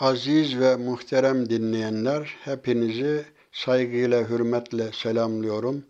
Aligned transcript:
Aziz 0.00 0.60
ve 0.60 0.76
muhterem 0.76 1.48
dinleyenler, 1.50 2.34
hepinizi 2.44 3.24
saygıyla, 3.52 4.28
hürmetle 4.28 4.92
selamlıyorum. 4.92 5.84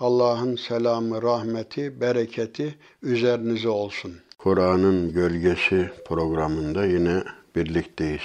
Allah'ın 0.00 0.56
selamı, 0.56 1.22
rahmeti, 1.22 2.00
bereketi 2.00 2.74
üzerinize 3.02 3.68
olsun. 3.68 4.12
Kur'an'ın 4.38 5.12
Gölgesi 5.12 5.90
programında 6.04 6.86
yine 6.86 7.22
birlikteyiz. 7.56 8.22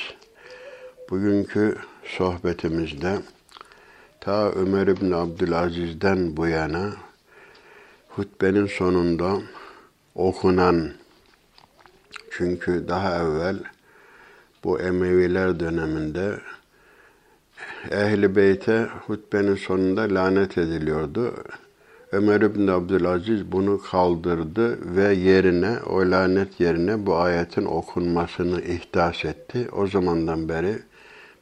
Bugünkü 1.09 1.77
sohbetimizde 2.17 3.17
ta 4.21 4.51
Ömer 4.51 4.87
İbni 4.87 5.15
Abdülaziz'den 5.15 6.37
bu 6.37 6.47
yana 6.47 6.91
hutbenin 8.09 8.67
sonunda 8.67 9.41
okunan 10.15 10.91
çünkü 12.31 12.87
daha 12.87 13.17
evvel 13.17 13.59
bu 14.63 14.79
Emeviler 14.79 15.59
döneminde 15.59 16.39
Ehli 17.91 18.35
Beyt'e 18.35 18.87
hutbenin 19.07 19.55
sonunda 19.55 20.01
lanet 20.01 20.57
ediliyordu. 20.57 21.33
Ömer 22.11 22.41
İbn 22.41 22.67
Abdülaziz 22.67 23.51
bunu 23.51 23.81
kaldırdı 23.91 24.95
ve 24.95 25.13
yerine, 25.13 25.79
o 25.89 25.99
lanet 25.99 26.59
yerine 26.59 27.05
bu 27.05 27.15
ayetin 27.15 27.65
okunmasını 27.65 28.61
ihdas 28.61 29.25
etti. 29.25 29.67
O 29.71 29.87
zamandan 29.87 30.49
beri 30.49 30.75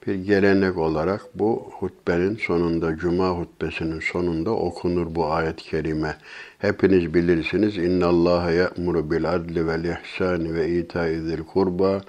bir 0.07 0.15
gelenek 0.15 0.77
olarak 0.77 1.21
bu 1.35 1.69
hutbenin 1.79 2.35
sonunda, 2.35 2.95
Cuma 2.95 3.29
hutbesinin 3.29 3.99
sonunda 3.99 4.51
okunur 4.51 5.15
bu 5.15 5.25
ayet-i 5.25 5.63
kerime. 5.63 6.17
Hepiniz 6.59 7.13
bilirsiniz. 7.13 7.77
İnna 7.77 8.07
Allah 8.07 8.51
ya'muru 8.51 9.11
bil 9.11 9.31
adli 9.31 9.67
vel 9.67 9.83
ihsani 9.83 10.53
ve 10.53 10.69
ita'i 10.69 11.43
kurba 11.53 12.01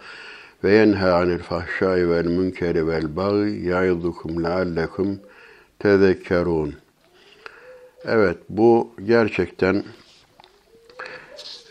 ve 0.64 0.72
yenha 0.72 1.14
anil 1.14 1.38
fahşai 1.38 2.10
vel 2.10 2.26
münkeri 2.26 2.86
vel 2.88 3.16
bagi 3.16 3.66
yaidukum 3.66 4.44
leallekum 4.44 5.20
tezekkerun. 5.78 6.74
Evet 8.04 8.38
bu 8.48 8.94
gerçekten 9.04 9.84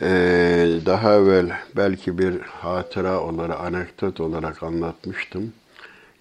ee, 0.02 0.80
daha 0.86 1.16
evvel 1.16 1.52
belki 1.75 2.17
bir 2.17 2.39
hatıra 2.39 3.19
olarak, 3.19 3.59
anekdot 3.59 4.19
olarak 4.19 4.64
anlatmıştım. 4.64 5.53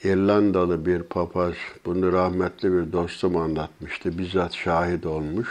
İrlandalı 0.04 0.86
bir 0.86 1.02
papaz, 1.02 1.54
bunu 1.84 2.12
rahmetli 2.12 2.72
bir 2.72 2.92
dostum 2.92 3.36
anlatmıştı. 3.36 4.18
Bizzat 4.18 4.54
şahit 4.54 5.06
olmuş. 5.06 5.48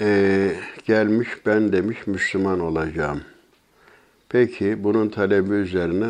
Ee, 0.00 0.56
gelmiş 0.84 1.28
ben 1.46 1.72
demiş 1.72 2.06
Müslüman 2.06 2.60
olacağım. 2.60 3.20
Peki 4.32 4.84
bunun 4.84 5.08
talebi 5.08 5.54
üzerine 5.54 6.06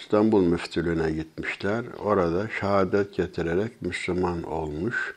İstanbul 0.00 0.42
Müftülüğü'ne 0.42 1.10
gitmişler. 1.10 1.84
Orada 2.04 2.48
şehadet 2.60 3.14
getirerek 3.14 3.82
Müslüman 3.82 4.42
olmuş. 4.42 5.14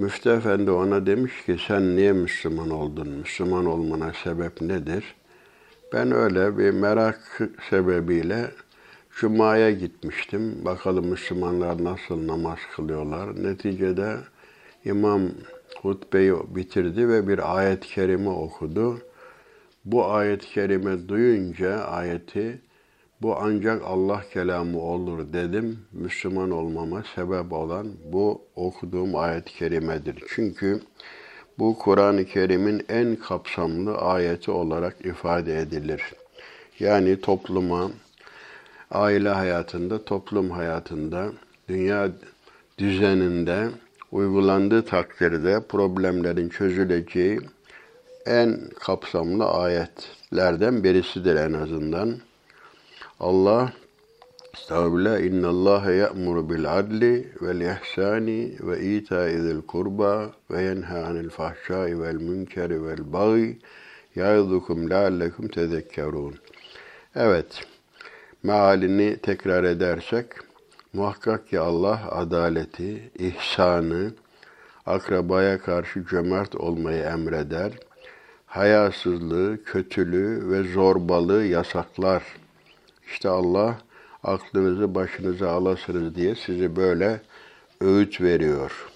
Müftü 0.00 0.30
Efendi 0.30 0.70
ona 0.70 1.06
demiş 1.06 1.32
ki 1.46 1.56
sen 1.66 1.96
niye 1.96 2.12
Müslüman 2.12 2.70
oldun? 2.70 3.08
Müslüman 3.08 3.66
olmana 3.66 4.12
sebep 4.24 4.60
nedir? 4.60 5.14
Ben 5.92 6.12
öyle 6.12 6.58
bir 6.58 6.70
merak 6.70 7.40
sebebiyle 7.70 8.50
Cuma'ya 9.16 9.70
gitmiştim. 9.70 10.64
Bakalım 10.64 11.06
Müslümanlar 11.06 11.84
nasıl 11.84 12.26
namaz 12.26 12.58
kılıyorlar. 12.76 13.42
Neticede 13.42 14.16
imam 14.84 15.22
hutbeyi 15.82 16.34
bitirdi 16.48 17.08
ve 17.08 17.28
bir 17.28 17.56
ayet-i 17.56 17.88
kerime 17.88 18.30
okudu. 18.30 18.98
Bu 19.92 20.06
ayet-i 20.06 20.48
kerime 20.48 21.08
duyunca 21.08 21.84
ayeti 21.84 22.60
bu 23.22 23.36
ancak 23.36 23.82
Allah 23.84 24.22
kelamı 24.32 24.80
olur 24.80 25.32
dedim. 25.32 25.78
Müslüman 25.92 26.50
olmama 26.50 27.02
sebep 27.14 27.52
olan 27.52 27.86
bu 28.12 28.42
okuduğum 28.56 29.16
ayet-i 29.16 29.52
kerimedir. 29.52 30.24
Çünkü 30.28 30.80
bu 31.58 31.78
Kur'an-ı 31.78 32.24
Kerim'in 32.24 32.82
en 32.88 33.16
kapsamlı 33.16 33.96
ayeti 33.98 34.50
olarak 34.50 35.06
ifade 35.06 35.58
edilir. 35.58 36.02
Yani 36.80 37.20
topluma, 37.20 37.90
aile 38.90 39.28
hayatında, 39.28 40.04
toplum 40.04 40.50
hayatında, 40.50 41.32
dünya 41.68 42.08
düzeninde 42.78 43.68
uygulandığı 44.12 44.84
takdirde 44.84 45.60
problemlerin 45.68 46.48
çözüleceği 46.48 47.40
en 48.28 48.68
kapsamlı 48.80 49.44
ayetlerden 49.44 50.84
birisidir 50.84 51.36
en 51.36 51.52
azından. 51.52 52.16
Allah 53.20 53.72
Estağfirullah 54.54 55.20
inna 55.20 55.48
Allah 55.48 55.92
ya'muru 55.92 56.50
bil 56.50 56.78
adli 56.78 57.32
vel 57.42 57.60
ihsani 57.60 58.52
ve 58.60 58.80
ita'i 58.80 59.40
zil 59.40 59.62
kurba 59.62 60.32
ve 60.50 60.62
yenha 60.62 60.98
anil 60.98 61.30
fahşai 61.30 62.00
vel 62.02 62.14
münkeri 62.14 62.84
vel 62.84 63.12
bagi 63.12 63.58
yaizukum 64.14 64.90
leallekum 64.90 65.48
tezekkerun. 65.48 66.34
Evet, 67.14 67.60
mealini 68.42 69.16
tekrar 69.22 69.64
edersek, 69.64 70.26
muhakkak 70.92 71.48
ki 71.48 71.60
Allah 71.60 72.00
adaleti, 72.10 73.10
ihsanı, 73.18 74.12
akrabaya 74.86 75.60
karşı 75.60 76.06
cömert 76.06 76.54
olmayı 76.54 77.02
emreder, 77.02 77.72
hayasızlığı, 78.48 79.64
kötülüğü 79.64 80.50
ve 80.50 80.72
zorbalığı 80.72 81.44
yasaklar. 81.44 82.22
İşte 83.06 83.28
Allah 83.28 83.78
aklınızı 84.24 84.94
başınıza 84.94 85.50
alasınız 85.50 86.14
diye 86.14 86.34
sizi 86.34 86.76
böyle 86.76 87.20
öğüt 87.80 88.20
veriyor. 88.20 88.88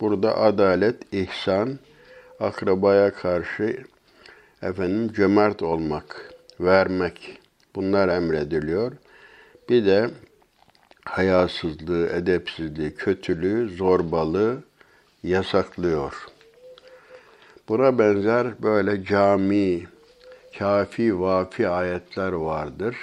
Burada 0.00 0.38
adalet, 0.38 1.14
ihsan, 1.14 1.78
akrabaya 2.40 3.14
karşı 3.14 3.84
efendim 4.62 5.12
cömert 5.12 5.62
olmak, 5.62 6.30
vermek 6.60 7.38
bunlar 7.74 8.08
emrediliyor. 8.08 8.92
Bir 9.68 9.86
de 9.86 10.10
hayasızlığı, 11.04 12.08
edepsizliği, 12.08 12.94
kötülüğü, 12.94 13.76
zorbalığı 13.76 14.62
yasaklıyor. 15.22 16.26
Buna 17.68 17.98
benzer 17.98 18.62
böyle 18.62 19.04
cami, 19.04 19.82
kafi, 20.58 21.20
vafi 21.20 21.68
ayetler 21.68 22.32
vardır. 22.32 22.96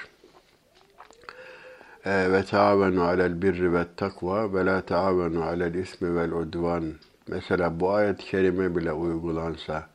E, 2.06 2.32
ve 2.32 2.44
taavenu 2.44 3.04
alel 3.04 3.42
birri 3.42 3.74
ve 3.74 3.86
takva 3.98 4.54
ve 4.54 4.66
la 4.66 4.82
taavenu 4.82 5.44
alel 5.44 5.74
ismi 5.74 6.16
vel 6.16 6.32
udvan. 6.32 6.84
Mesela 7.28 7.80
bu 7.80 7.92
ayet-i 7.92 8.26
kerime 8.26 8.76
bile 8.76 8.92
uygulansa 8.94 9.88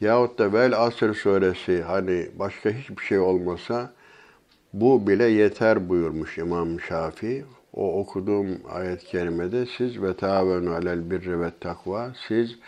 yahut 0.00 0.38
da 0.38 0.52
Vel 0.52 0.78
Asr 0.78 1.14
suresi 1.14 1.82
hani 1.82 2.28
başka 2.38 2.70
hiçbir 2.70 3.02
şey 3.02 3.18
olmasa 3.18 3.92
bu 4.72 5.06
bile 5.06 5.24
yeter 5.24 5.88
buyurmuş 5.88 6.38
İmam 6.38 6.80
Şafii. 6.80 7.44
O 7.72 8.00
okuduğum 8.00 8.48
ayet-i 8.70 9.06
kerimede 9.06 9.66
siz 9.66 10.02
ve 10.02 10.16
taavenu 10.16 10.74
alel 10.74 11.10
birri 11.10 11.40
ve 11.40 11.50
takva 11.60 12.12
siz 12.28 12.58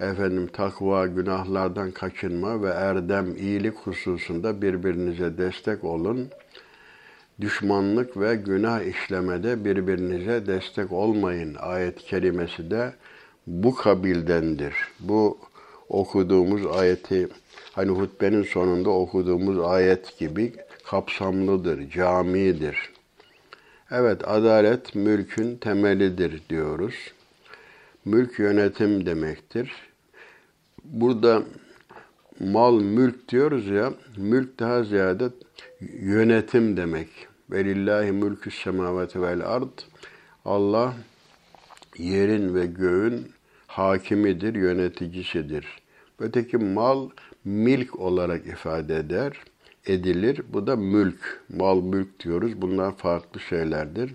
efendim 0.00 0.46
takva, 0.46 1.06
günahlardan 1.06 1.90
kaçınma 1.90 2.62
ve 2.62 2.68
erdem, 2.68 3.36
iyilik 3.36 3.76
hususunda 3.76 4.62
birbirinize 4.62 5.38
destek 5.38 5.84
olun. 5.84 6.28
Düşmanlık 7.40 8.16
ve 8.16 8.36
günah 8.36 8.82
işlemede 8.82 9.64
birbirinize 9.64 10.46
destek 10.46 10.92
olmayın. 10.92 11.56
Ayet-i 11.60 12.04
kerimesi 12.04 12.70
de 12.70 12.92
bu 13.46 13.74
kabildendir. 13.74 14.74
Bu 15.00 15.38
okuduğumuz 15.88 16.66
ayeti, 16.66 17.28
hani 17.72 17.90
hutbenin 17.90 18.42
sonunda 18.42 18.90
okuduğumuz 18.90 19.58
ayet 19.58 20.18
gibi 20.18 20.52
kapsamlıdır, 20.84 21.90
camidir. 21.90 22.76
Evet, 23.90 24.28
adalet 24.28 24.94
mülkün 24.94 25.56
temelidir 25.56 26.42
diyoruz. 26.48 26.94
Mülk 28.04 28.38
yönetim 28.38 29.06
demektir. 29.06 29.85
Burada 30.92 31.42
mal 32.40 32.80
mülk 32.80 33.28
diyoruz 33.28 33.66
ya, 33.66 33.92
mülk 34.16 34.58
daha 34.60 34.84
ziyade 34.84 35.28
yönetim 36.00 36.76
demek. 36.76 37.08
Velillahi 37.50 38.12
mülkü 38.12 38.50
semavati 38.50 39.22
vel 39.22 39.46
ard. 39.46 39.78
Allah 40.44 40.94
yerin 41.98 42.54
ve 42.54 42.66
göğün 42.66 43.32
hakimidir, 43.66 44.54
yöneticisidir. 44.54 45.66
Öteki 46.18 46.56
mal 46.56 47.10
milk 47.44 48.00
olarak 48.00 48.46
ifade 48.46 48.96
eder, 48.96 49.32
edilir. 49.86 50.40
Bu 50.52 50.66
da 50.66 50.76
mülk, 50.76 51.42
mal 51.56 51.82
mülk 51.82 52.20
diyoruz. 52.20 52.62
Bunlar 52.62 52.96
farklı 52.96 53.40
şeylerdir. 53.40 54.14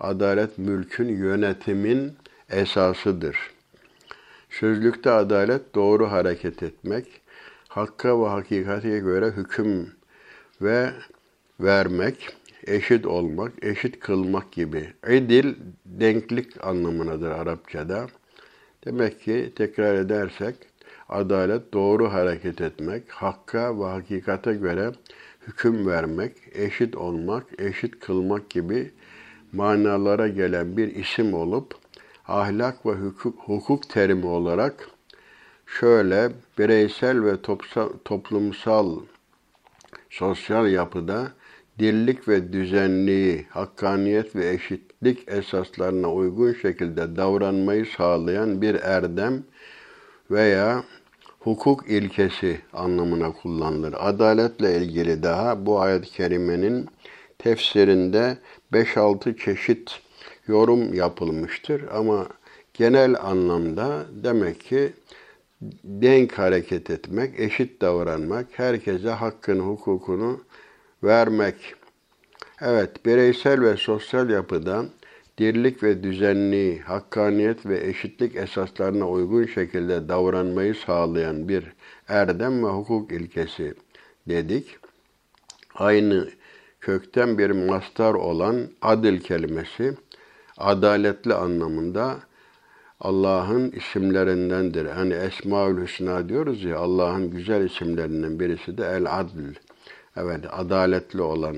Adalet 0.00 0.58
mülkün, 0.58 1.08
yönetimin 1.08 2.12
esasıdır. 2.50 3.36
Sözlükte 4.50 5.10
adalet 5.10 5.74
doğru 5.74 6.10
hareket 6.10 6.62
etmek, 6.62 7.20
hakka 7.68 8.22
ve 8.22 8.28
hakikate 8.28 8.98
göre 8.98 9.30
hüküm 9.30 9.92
ve 10.62 10.90
vermek, 11.60 12.28
eşit 12.66 13.06
olmak, 13.06 13.52
eşit 13.62 14.00
kılmak 14.00 14.52
gibi. 14.52 14.92
İdil 15.08 15.54
denklik 15.84 16.66
anlamındadır 16.66 17.30
Arapçada. 17.30 18.06
Demek 18.84 19.20
ki 19.20 19.52
tekrar 19.56 19.94
edersek 19.94 20.56
adalet 21.08 21.72
doğru 21.72 22.12
hareket 22.12 22.60
etmek, 22.60 23.10
hakka 23.10 23.80
ve 23.80 23.84
hakikate 23.84 24.54
göre 24.54 24.92
hüküm 25.46 25.86
vermek, 25.86 26.32
eşit 26.52 26.96
olmak, 26.96 27.46
eşit 27.58 28.00
kılmak 28.00 28.50
gibi 28.50 28.90
manalara 29.52 30.28
gelen 30.28 30.76
bir 30.76 30.94
isim 30.94 31.34
olup 31.34 31.79
ahlak 32.30 32.86
ve 32.86 32.90
hukuk, 32.90 33.38
hukuk 33.38 33.88
terimi 33.88 34.26
olarak 34.26 34.88
şöyle 35.66 36.32
bireysel 36.58 37.24
ve 37.24 37.36
toplumsal 38.04 39.00
sosyal 40.10 40.70
yapıda 40.70 41.32
dirlik 41.78 42.28
ve 42.28 42.52
düzenliği, 42.52 43.46
hakkaniyet 43.50 44.36
ve 44.36 44.50
eşitlik 44.50 45.28
esaslarına 45.28 46.12
uygun 46.12 46.52
şekilde 46.52 47.16
davranmayı 47.16 47.86
sağlayan 47.86 48.62
bir 48.62 48.74
erdem 48.74 49.42
veya 50.30 50.84
hukuk 51.38 51.90
ilkesi 51.90 52.60
anlamına 52.72 53.32
kullanılır. 53.32 53.94
Adaletle 53.98 54.76
ilgili 54.76 55.22
daha 55.22 55.66
bu 55.66 55.80
ayet-i 55.80 56.10
kerimenin 56.10 56.88
tefsirinde 57.38 58.38
5-6 58.72 59.36
çeşit 59.36 60.00
yorum 60.50 60.94
yapılmıştır 60.94 61.82
ama 61.92 62.26
genel 62.74 63.14
anlamda 63.20 64.06
demek 64.22 64.60
ki 64.60 64.92
denk 65.84 66.38
hareket 66.38 66.90
etmek, 66.90 67.40
eşit 67.40 67.80
davranmak, 67.80 68.46
herkese 68.52 69.08
hakkın, 69.08 69.60
hukukunu 69.60 70.40
vermek. 71.04 71.74
Evet, 72.60 73.06
bireysel 73.06 73.60
ve 73.60 73.76
sosyal 73.76 74.30
yapıda 74.30 74.84
dirlik 75.38 75.82
ve 75.82 76.02
düzenli, 76.02 76.80
hakkaniyet 76.80 77.66
ve 77.66 77.88
eşitlik 77.88 78.36
esaslarına 78.36 79.08
uygun 79.08 79.46
şekilde 79.46 80.08
davranmayı 80.08 80.74
sağlayan 80.74 81.48
bir 81.48 81.64
erdem 82.08 82.64
ve 82.64 82.68
hukuk 82.68 83.12
ilkesi 83.12 83.74
dedik. 84.28 84.76
Aynı 85.74 86.28
kökten 86.80 87.38
bir 87.38 87.50
mastar 87.50 88.14
olan 88.14 88.68
adil 88.82 89.20
kelimesi 89.20 89.94
adaletli 90.60 91.34
anlamında 91.34 92.16
Allah'ın 93.00 93.70
isimlerindendir. 93.70 94.86
Hani 94.86 95.14
Esmaül 95.14 95.82
Hüsna 95.82 96.28
diyoruz 96.28 96.64
ya 96.64 96.78
Allah'ın 96.78 97.30
güzel 97.30 97.64
isimlerinden 97.64 98.40
birisi 98.40 98.78
de 98.78 98.84
El 98.84 99.18
Adl. 99.20 99.54
Evet 100.16 100.44
adaletli 100.50 101.22
olan. 101.22 101.56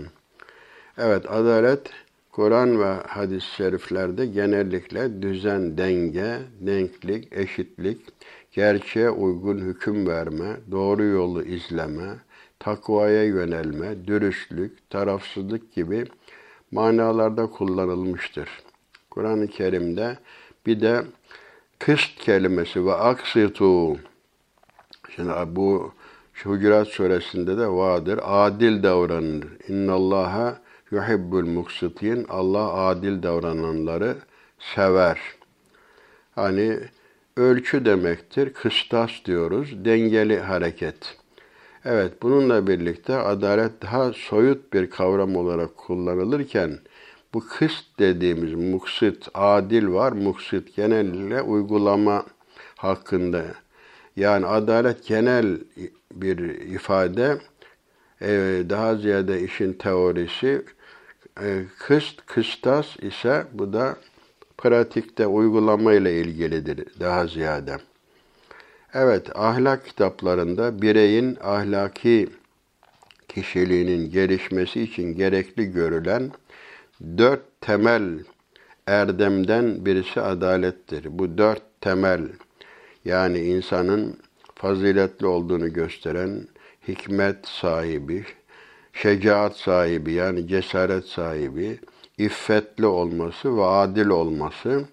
Evet 0.98 1.30
adalet 1.30 1.90
Kur'an 2.32 2.80
ve 2.80 2.94
hadis-i 3.06 3.54
şeriflerde 3.54 4.26
genellikle 4.26 5.22
düzen, 5.22 5.78
denge, 5.78 6.38
denklik, 6.60 7.32
eşitlik, 7.32 8.00
gerçeğe 8.52 9.10
uygun 9.10 9.58
hüküm 9.58 10.06
verme, 10.06 10.56
doğru 10.70 11.04
yolu 11.04 11.42
izleme, 11.42 12.14
takvaya 12.58 13.24
yönelme, 13.24 14.06
dürüstlük, 14.06 14.90
tarafsızlık 14.90 15.72
gibi 15.72 16.04
manalarda 16.70 17.46
kullanılmıştır. 17.46 18.48
Kur'an-ı 19.14 19.48
Kerim'de 19.48 20.18
bir 20.66 20.80
de 20.80 21.04
kıst 21.78 22.18
kelimesi 22.18 22.86
ve 22.86 22.94
aksitu. 22.94 23.96
Şimdi 25.16 25.32
bu 25.46 25.92
Hucurat 26.44 26.88
suresinde 26.88 27.58
de 27.58 27.66
vardır. 27.68 28.20
Adil 28.22 28.82
davranır. 28.82 29.44
İnnallaha 29.68 30.58
yuhibbul 30.90 31.46
muksitin. 31.46 32.26
Allah 32.28 32.72
adil 32.72 33.22
davrananları 33.22 34.16
sever. 34.58 35.20
Hani 36.34 36.78
ölçü 37.36 37.84
demektir. 37.84 38.52
Kıstas 38.52 39.10
diyoruz. 39.24 39.84
Dengeli 39.84 40.40
hareket. 40.40 41.16
Evet 41.84 42.12
bununla 42.22 42.66
birlikte 42.66 43.16
adalet 43.16 43.82
daha 43.82 44.12
soyut 44.12 44.72
bir 44.72 44.90
kavram 44.90 45.36
olarak 45.36 45.76
kullanılırken 45.76 46.78
bu 47.34 47.46
kıst 47.48 47.98
dediğimiz 47.98 48.54
muksit, 48.54 49.28
adil 49.34 49.86
var. 49.86 50.12
Muksit 50.12 50.76
genellikle 50.76 51.42
uygulama 51.42 52.26
hakkında. 52.76 53.44
Yani 54.16 54.46
adalet 54.46 55.06
genel 55.06 55.58
bir 56.12 56.38
ifade. 56.60 57.38
Ee, 58.22 58.62
daha 58.68 58.96
ziyade 58.96 59.40
işin 59.40 59.72
teorisi. 59.72 60.62
Ee, 61.42 61.64
kıst, 61.78 62.26
kıstas 62.26 62.96
ise 62.96 63.46
bu 63.52 63.72
da 63.72 63.96
pratikte 64.58 65.26
uygulama 65.26 65.92
ile 65.92 66.20
ilgilidir 66.20 67.00
daha 67.00 67.26
ziyade. 67.26 67.76
Evet, 68.94 69.36
ahlak 69.36 69.86
kitaplarında 69.86 70.82
bireyin 70.82 71.38
ahlaki 71.42 72.28
kişiliğinin 73.28 74.10
gelişmesi 74.10 74.82
için 74.82 75.14
gerekli 75.14 75.72
görülen 75.72 76.30
dört 77.18 77.60
temel 77.60 78.24
erdemden 78.86 79.86
birisi 79.86 80.20
adalettir. 80.20 81.06
Bu 81.10 81.38
dört 81.38 81.62
temel 81.80 82.28
yani 83.04 83.38
insanın 83.38 84.16
faziletli 84.54 85.26
olduğunu 85.26 85.72
gösteren 85.72 86.48
hikmet 86.88 87.48
sahibi, 87.48 88.24
şecaat 88.92 89.56
sahibi 89.56 90.12
yani 90.12 90.48
cesaret 90.48 91.04
sahibi, 91.04 91.80
iffetli 92.18 92.86
olması 92.86 93.56
ve 93.56 93.64
adil 93.64 94.06
olması 94.06 94.84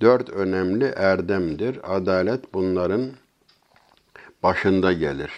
dört 0.00 0.30
önemli 0.30 0.84
erdemdir. 0.84 1.78
Adalet 1.82 2.54
bunların 2.54 3.10
başında 4.42 4.92
gelir. 4.92 5.30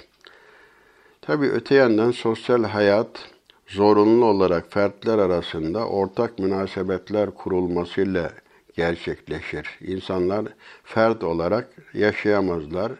Tabi 1.20 1.50
öte 1.50 1.74
yandan 1.74 2.10
sosyal 2.10 2.64
hayat 2.64 3.28
zorunlu 3.70 4.24
olarak 4.24 4.72
fertler 4.72 5.18
arasında 5.18 5.88
ortak 5.88 6.38
münasebetler 6.38 7.30
kurulmasıyla 7.30 8.30
gerçekleşir. 8.76 9.78
İnsanlar 9.80 10.46
fert 10.84 11.24
olarak 11.24 11.68
yaşayamazlar. 11.94 12.92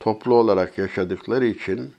Toplu 0.00 0.34
olarak 0.34 0.78
yaşadıkları 0.78 1.46
için 1.46 1.92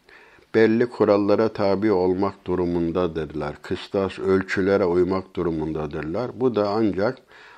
belli 0.55 0.85
kurallara 0.85 1.49
tabi 1.49 1.91
olmak 1.91 2.47
durumundadırlar. 2.47 3.61
Kıstas 3.61 4.19
ölçülere 4.19 4.85
uymak 4.85 5.35
durumundadırlar. 5.35 6.31
Bu 6.33 6.55
da 6.55 6.69
ancak 6.69 7.17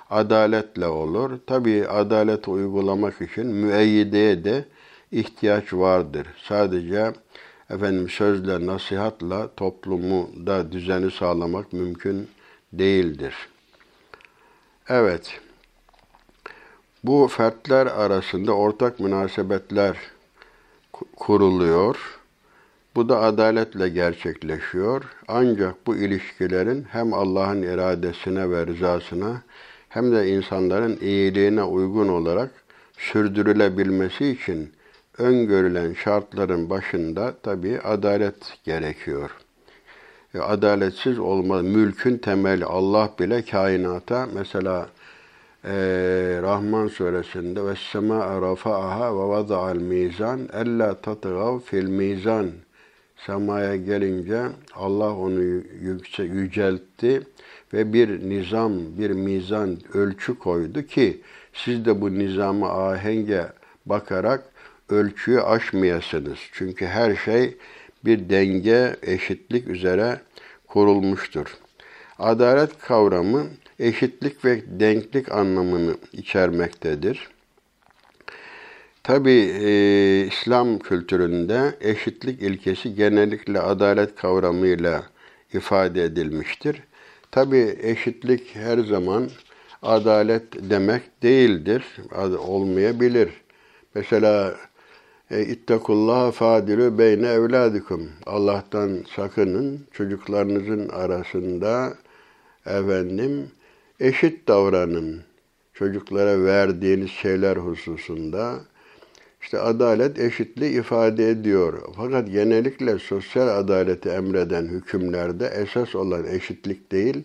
adaletle 0.09 0.87
olur. 0.87 1.31
Tabi 1.47 1.87
adalet 1.87 2.47
uygulamak 2.47 3.21
için 3.21 3.47
müeyyideye 3.47 4.43
de 4.43 4.65
ihtiyaç 5.11 5.73
vardır. 5.73 6.27
Sadece 6.43 7.13
efendim 7.73 8.09
sözle, 8.09 8.65
nasihatla 8.65 9.49
toplumu 9.57 10.29
da 10.45 10.71
düzeni 10.71 11.11
sağlamak 11.11 11.73
mümkün 11.73 12.27
değildir. 12.73 13.35
Evet. 14.89 15.41
Bu 17.03 17.27
fertler 17.27 17.85
arasında 17.85 18.51
ortak 18.51 18.99
münasebetler 18.99 19.97
kuruluyor. 21.15 22.19
Bu 22.95 23.09
da 23.09 23.21
adaletle 23.21 23.89
gerçekleşiyor. 23.89 25.03
Ancak 25.27 25.87
bu 25.87 25.95
ilişkilerin 25.95 26.83
hem 26.83 27.13
Allah'ın 27.13 27.61
iradesine 27.61 28.49
ve 28.49 28.67
rızasına 28.67 29.41
hem 29.89 30.11
de 30.11 30.27
insanların 30.27 30.97
iyiliğine 31.01 31.63
uygun 31.63 32.07
olarak 32.07 32.51
sürdürülebilmesi 32.97 34.27
için 34.27 34.73
öngörülen 35.17 35.93
şartların 35.93 36.69
başında 36.69 37.33
tabi 37.43 37.79
adalet 37.79 38.57
gerekiyor. 38.63 39.29
E, 40.35 40.39
adaletsiz 40.39 41.19
olmaz. 41.19 41.63
Mülkün 41.63 42.17
temeli 42.17 42.65
Allah 42.65 43.11
bile 43.19 43.45
kainata 43.45 44.27
mesela 44.33 44.89
e, 45.65 45.73
Rahman 46.41 46.87
suresinde 46.87 47.65
ve 47.65 47.73
sema 47.91 48.41
rafa'aha 48.41 49.15
ve 49.15 49.27
vada'al 49.27 49.75
mizan 49.75 50.39
ella 50.53 51.01
tatgav 51.01 51.59
fil 51.59 51.87
mizan 51.87 52.47
semaya 53.25 53.75
gelince 53.75 54.43
Allah 54.75 55.15
onu 55.15 55.41
yükse, 55.81 56.23
yüceltti 56.23 57.21
ve 57.73 57.93
bir 57.93 58.29
nizam, 58.29 58.73
bir 58.97 59.09
mizan 59.09 59.77
ölçü 59.93 60.39
koydu 60.39 60.81
ki 60.81 61.21
siz 61.53 61.85
de 61.85 62.01
bu 62.01 62.19
nizama 62.19 62.89
ahenge 62.89 63.47
bakarak 63.85 64.52
ölçüyü 64.89 65.41
aşmayasınız. 65.41 66.39
Çünkü 66.51 66.85
her 66.85 67.15
şey 67.15 67.57
bir 68.05 68.29
denge, 68.29 68.95
eşitlik 69.01 69.67
üzere 69.67 70.21
kurulmuştur. 70.67 71.57
Adalet 72.19 72.79
kavramı 72.79 73.47
eşitlik 73.79 74.45
ve 74.45 74.61
denklik 74.79 75.31
anlamını 75.31 75.95
içermektedir. 76.13 77.29
Tabi 79.03 79.31
e, 79.63 80.27
İslam 80.27 80.79
kültüründe 80.79 81.75
eşitlik 81.81 82.41
ilkesi 82.41 82.95
genellikle 82.95 83.59
adalet 83.59 84.15
kavramıyla 84.15 85.03
ifade 85.53 86.03
edilmiştir. 86.03 86.83
Tabi 87.31 87.77
eşitlik 87.81 88.55
her 88.55 88.77
zaman 88.77 89.29
adalet 89.81 90.69
demek 90.69 91.23
değildir. 91.23 91.83
Olmayabilir. 92.47 93.29
Mesela 93.95 94.55
İttakullah 95.31 96.31
fadilu 96.31 96.97
beyne 96.97 97.27
evladikum. 97.27 98.09
Allah'tan 98.25 99.05
sakının 99.15 99.79
çocuklarınızın 99.91 100.89
arasında 100.89 101.93
efendim 102.65 103.51
eşit 103.99 104.47
davranın. 104.47 105.21
Çocuklara 105.73 106.43
verdiğiniz 106.45 107.11
şeyler 107.11 107.57
hususunda 107.57 108.59
işte 109.41 109.59
adalet 109.59 110.19
eşitliği 110.19 110.79
ifade 110.79 111.29
ediyor. 111.29 111.81
Fakat 111.95 112.31
genellikle 112.31 112.99
sosyal 112.99 113.47
adaleti 113.47 114.09
emreden 114.09 114.67
hükümlerde 114.67 115.47
esas 115.47 115.95
olan 115.95 116.25
eşitlik 116.25 116.91
değil, 116.91 117.23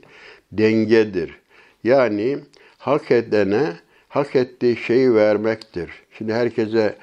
dengedir. 0.53 1.39
Yani 1.85 2.39
hak 2.79 3.11
edene 3.11 3.77
hak 4.09 4.37
ettiği 4.37 4.77
şeyi 4.77 5.15
vermektir. 5.15 5.91
Şimdi 6.19 6.33
herkese 6.33 6.97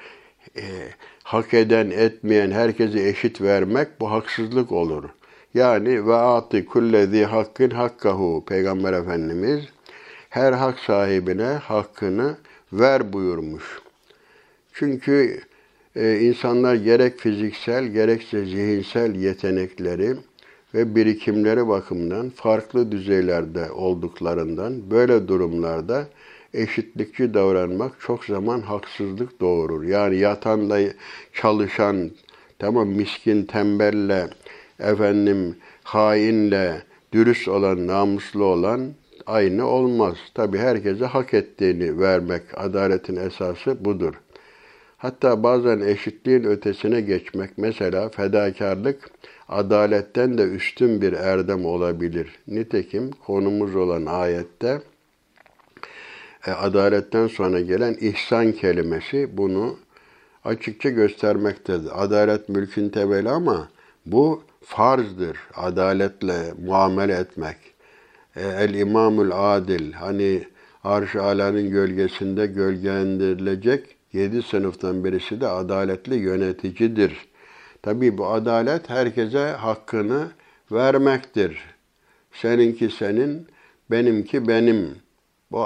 e, 0.56 0.64
hak 1.22 1.54
eden, 1.54 1.90
etmeyen 1.90 2.50
herkese 2.50 3.08
eşit 3.08 3.40
vermek 3.40 4.00
bu 4.00 4.10
haksızlık 4.10 4.72
olur. 4.72 5.04
Yani 5.54 6.06
ve 6.06 6.14
ati 6.14 6.66
kullezi 6.66 7.24
hakkın 7.24 7.70
hakkahu 7.70 8.44
Peygamber 8.48 8.92
Efendimiz 8.92 9.64
her 10.30 10.52
hak 10.52 10.78
sahibine 10.78 11.44
hakkını 11.44 12.36
ver 12.72 13.12
buyurmuş. 13.12 13.80
Çünkü 14.72 15.40
e, 15.96 16.18
insanlar 16.18 16.74
gerek 16.74 17.18
fiziksel 17.18 17.84
gerekse 17.84 18.44
zihinsel 18.44 19.14
yetenekleri 19.14 20.16
ve 20.74 20.94
birikimleri 20.94 21.68
bakımından 21.68 22.30
farklı 22.30 22.92
düzeylerde 22.92 23.70
olduklarından 23.70 24.90
böyle 24.90 25.28
durumlarda 25.28 26.06
eşitlikçi 26.56 27.34
davranmak 27.34 28.00
çok 28.00 28.24
zaman 28.24 28.60
haksızlık 28.60 29.40
doğurur. 29.40 29.82
Yani 29.82 30.16
yatanla 30.16 30.78
çalışan, 31.32 32.10
tamam 32.58 32.88
miskin 32.88 33.44
tembelle, 33.44 34.28
efendim 34.80 35.56
hainle, 35.84 36.82
dürüst 37.12 37.48
olan, 37.48 37.86
namuslu 37.86 38.44
olan 38.44 38.80
aynı 39.26 39.66
olmaz. 39.66 40.16
Tabi 40.34 40.58
herkese 40.58 41.04
hak 41.04 41.34
ettiğini 41.34 42.00
vermek, 42.00 42.42
adaletin 42.54 43.16
esası 43.16 43.84
budur. 43.84 44.14
Hatta 44.96 45.42
bazen 45.42 45.80
eşitliğin 45.80 46.44
ötesine 46.44 47.00
geçmek, 47.00 47.50
mesela 47.58 48.08
fedakarlık, 48.08 49.10
adaletten 49.48 50.38
de 50.38 50.42
üstün 50.42 51.00
bir 51.02 51.12
erdem 51.12 51.66
olabilir. 51.66 52.28
Nitekim 52.48 53.10
konumuz 53.10 53.76
olan 53.76 54.06
ayette, 54.06 54.80
e, 56.46 56.50
adaletten 56.50 57.26
sonra 57.26 57.60
gelen 57.60 57.96
ihsan 58.00 58.52
kelimesi 58.52 59.36
bunu 59.36 59.76
açıkça 60.44 60.90
göstermektedir. 60.90 62.04
Adalet 62.04 62.48
mülkün 62.48 62.88
tebeli 62.88 63.30
ama 63.30 63.68
bu 64.06 64.42
farzdır. 64.64 65.38
Adaletle 65.54 66.54
muamele 66.66 67.14
etmek. 67.14 67.56
E, 68.36 68.42
El 68.42 68.74
imamul 68.74 69.30
adil 69.34 69.92
hani 69.92 70.44
arş 70.84 71.16
alanın 71.16 71.70
gölgesinde 71.70 72.46
gölgelendirilecek 72.46 73.96
yedi 74.12 74.42
sınıftan 74.42 75.04
birisi 75.04 75.40
de 75.40 75.48
adaletli 75.48 76.14
yöneticidir. 76.14 77.28
Tabi 77.82 78.18
bu 78.18 78.26
adalet 78.26 78.90
herkese 78.90 79.46
hakkını 79.48 80.28
vermektir. 80.72 81.58
Seninki 82.32 82.90
senin, 82.90 83.46
benimki 83.90 84.48
benim. 84.48 84.96
Bu 85.50 85.64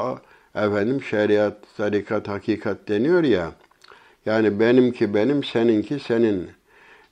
efendim 0.54 1.02
şeriat, 1.02 1.57
tarikat, 1.76 2.28
hakikat 2.28 2.88
deniyor 2.88 3.25
ya. 3.25 3.52
Yani 4.26 4.61
benimki 4.61 5.14
benim, 5.14 5.45
seninki 5.45 5.99
senin. 5.99 6.49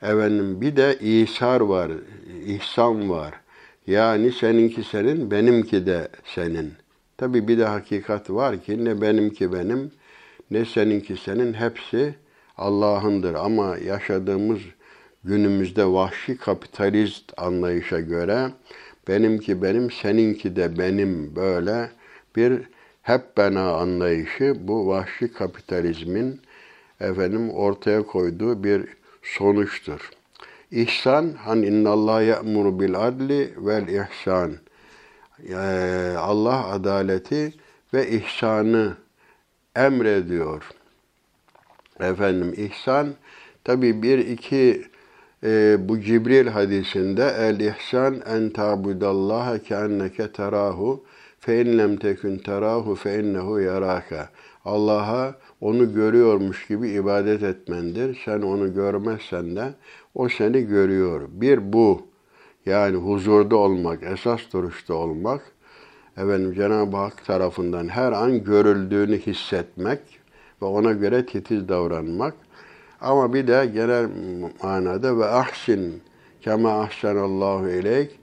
Efendim 0.03 0.61
bir 0.61 0.77
de 0.77 0.99
İsar 1.01 1.61
var, 1.61 1.93
ihsan 2.47 3.11
var. 3.11 3.35
Yani 3.87 4.33
seninki 4.33 4.85
senin, 4.85 5.31
benimki 5.31 5.87
de 5.87 6.09
senin. 6.25 6.73
Tabi 7.17 7.49
bir 7.49 7.59
de 7.59 7.65
hakikat 7.65 8.31
var 8.31 8.65
ki 8.65 8.85
ne 8.85 9.01
benimki 9.01 9.53
benim, 9.53 9.91
ne 10.51 10.65
seninki 10.65 11.17
senin, 11.17 11.53
hepsi 11.53 12.15
Allah'ındır. 12.57 13.35
Ama 13.35 13.77
yaşadığımız 13.79 14.59
günümüzde 15.25 15.87
vahşi 15.87 16.37
kapitalist 16.37 17.33
anlayışa 17.37 18.01
göre 18.01 18.51
benimki 19.09 19.63
benim, 19.63 19.91
seninki 19.91 20.57
de 20.57 20.79
benim 20.79 21.37
böyle 21.37 21.91
bir 22.37 22.63
hep 23.09 23.37
bena 23.37 23.73
anlayışı 23.73 24.55
bu 24.59 24.89
vahşi 24.89 25.33
kapitalizmin 25.33 26.41
efendim 27.01 27.51
ortaya 27.51 28.03
koyduğu 28.03 28.65
bir 28.65 28.85
sonuçtur. 29.23 30.11
İhsan, 30.71 31.33
han 31.33 31.63
innallah 31.63 32.27
ya'muru 32.27 32.81
bil 32.81 32.95
adli 33.07 33.55
vel 33.57 33.89
ihsan. 33.89 34.53
Allah 36.19 36.67
adaleti 36.67 37.55
ve 37.95 38.09
ihsanı 38.09 38.97
emrediyor. 39.77 40.71
Efendim 42.01 42.55
ihsan 42.57 43.15
tabi 43.65 44.03
bir 44.03 44.19
iki 44.19 44.83
e, 45.45 45.77
bu 45.89 46.01
Cibril 46.01 46.47
hadisinde 46.47 47.35
el 47.39 47.61
ihsan 47.61 48.23
en 48.27 48.51
tabudallaha 48.51 49.59
ke 49.59 49.75
enneke 49.75 50.33
terahu 50.33 51.05
fe 51.49 51.61
in 51.61 51.79
lem 51.79 51.97
tekun 51.97 52.37
terahu 52.39 52.95
fe 52.95 53.21
innehu 53.21 53.61
yaraka. 53.61 54.29
Allah'a 54.65 55.35
onu 55.61 55.95
görüyormuş 55.95 56.67
gibi 56.67 56.89
ibadet 56.89 57.43
etmendir. 57.43 58.21
Sen 58.25 58.43
onu 58.43 58.75
görmezsen 58.75 59.57
de 59.57 59.75
o 60.15 60.29
seni 60.29 60.63
görüyor. 60.63 61.29
Bir 61.31 61.73
bu. 61.73 62.03
Yani 62.67 62.97
huzurda 62.97 63.57
olmak, 63.57 64.03
esas 64.03 64.41
duruşta 64.53 64.95
olmak. 64.95 65.43
Efendim 66.17 66.55
Cenab-ı 66.55 66.97
Hak 66.97 67.25
tarafından 67.25 67.89
her 67.89 68.13
an 68.13 68.45
görüldüğünü 68.45 69.19
hissetmek 69.19 70.01
ve 70.63 70.67
ona 70.67 70.93
göre 70.93 71.27
titiz 71.27 71.69
davranmak. 71.69 72.35
Ama 73.01 73.35
bir 73.35 73.47
de 73.47 73.71
genel 73.75 74.09
manada 74.63 75.19
ve 75.19 75.25
ahsin 75.25 76.03
kema 76.41 76.81
ahsanallahu 76.81 77.69
ileyk 77.69 78.19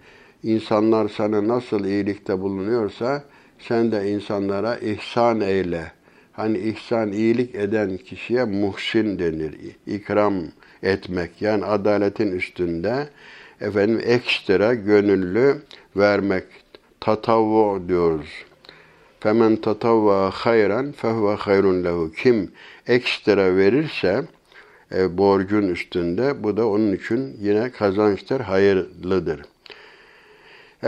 insanlar 0.45 1.09
sana 1.09 1.47
nasıl 1.47 1.85
iyilikte 1.85 2.41
bulunuyorsa 2.41 3.23
sen 3.59 3.91
de 3.91 4.11
insanlara 4.11 4.77
ihsan 4.77 5.41
eyle. 5.41 5.91
Hani 6.31 6.57
ihsan 6.57 7.11
iyilik 7.11 7.55
eden 7.55 7.97
kişiye 7.97 8.43
muhsin 8.43 9.19
denir. 9.19 9.55
İkram 9.87 10.33
etmek 10.83 11.41
yani 11.41 11.65
adaletin 11.65 12.31
üstünde 12.31 13.07
efendim 13.61 14.01
ekstra 14.05 14.73
gönüllü 14.73 15.61
vermek. 15.95 16.43
Tatavvu 16.99 17.81
diyoruz. 17.87 18.29
Femen 19.19 19.55
tatavva 19.55 20.31
hayran 20.33 20.91
fehve 20.91 21.35
hayrun 21.35 21.83
lehu. 21.83 22.11
Kim 22.11 22.51
ekstra 22.87 23.55
verirse 23.55 24.23
e, 24.95 25.17
borcun 25.17 25.63
üstünde 25.67 26.43
bu 26.43 26.57
da 26.57 26.67
onun 26.67 26.93
için 26.93 27.37
yine 27.41 27.71
kazançtır, 27.71 28.39
hayırlıdır. 28.39 29.41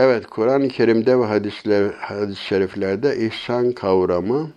Evet, 0.00 0.26
Kur'an-ı 0.26 0.68
Kerim'de 0.68 1.18
ve 1.18 1.24
hadisler, 1.24 1.90
hadis-i 1.90 2.44
şeriflerde 2.44 3.16
ihsan 3.16 3.72
kavramı 3.72 4.50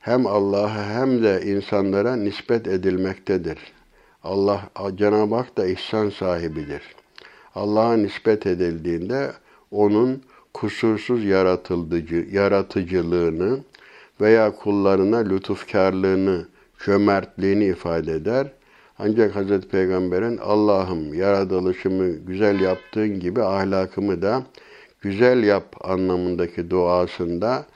hem 0.00 0.26
Allah'a 0.26 0.86
hem 0.88 1.22
de 1.22 1.42
insanlara 1.44 2.16
nispet 2.16 2.66
edilmektedir. 2.66 3.58
Allah, 4.22 4.60
Cenab-ı 4.94 5.34
Hak 5.34 5.56
da 5.56 5.66
ihsan 5.66 6.10
sahibidir. 6.10 6.82
Allah'a 7.54 7.96
nispet 7.96 8.46
edildiğinde 8.46 9.32
onun 9.70 10.22
kusursuz 10.54 11.24
yaratıcı, 11.24 12.26
yaratıcılığını 12.32 13.58
veya 14.20 14.56
kullarına 14.56 15.18
lütufkarlığını, 15.18 16.46
cömertliğini 16.84 17.64
ifade 17.64 18.12
eder. 18.12 18.52
Ancak 18.98 19.36
Hz. 19.36 19.60
Peygamber'in 19.60 20.38
Allah'ım 20.38 21.14
yaratılışımı 21.14 22.08
güzel 22.08 22.60
yaptığın 22.60 23.20
gibi 23.20 23.42
ahlakımı 23.42 24.22
da 24.22 24.42
güzel 25.02 25.42
yap 25.42 25.76
anlamındaki 25.80 26.70
duasında 26.70 27.66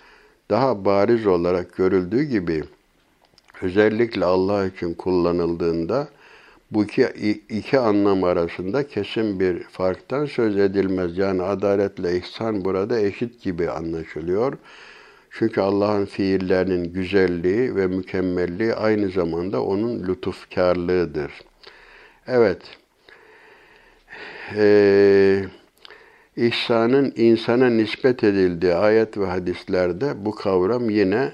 daha 0.50 0.84
bariz 0.84 1.26
olarak 1.26 1.76
görüldüğü 1.76 2.22
gibi 2.22 2.64
özellikle 3.62 4.24
Allah 4.24 4.66
için 4.66 4.94
kullanıldığında 4.94 6.08
bu 6.70 6.84
iki, 6.84 7.02
iki 7.48 7.78
anlam 7.78 8.24
arasında 8.24 8.88
kesin 8.88 9.40
bir 9.40 9.62
farktan 9.62 10.26
söz 10.26 10.56
edilmez. 10.56 11.18
Yani 11.18 11.42
adaletle 11.42 12.16
ihsan 12.16 12.64
burada 12.64 13.00
eşit 13.00 13.42
gibi 13.42 13.70
anlaşılıyor. 13.70 14.58
Çünkü 15.30 15.60
Allah'ın 15.60 16.04
fiillerinin 16.04 16.92
güzelliği 16.92 17.76
ve 17.76 17.86
mükemmelliği 17.86 18.74
aynı 18.74 19.08
zamanda 19.08 19.62
onun 19.62 20.08
lütufkarlığıdır. 20.08 21.32
Evet. 22.26 22.62
Ee, 24.56 25.44
İhsanın 26.36 27.12
insana 27.16 27.70
nispet 27.70 28.24
edildiği 28.24 28.74
ayet 28.74 29.18
ve 29.18 29.26
hadislerde 29.26 30.24
bu 30.24 30.34
kavram 30.34 30.90
yine 30.90 31.32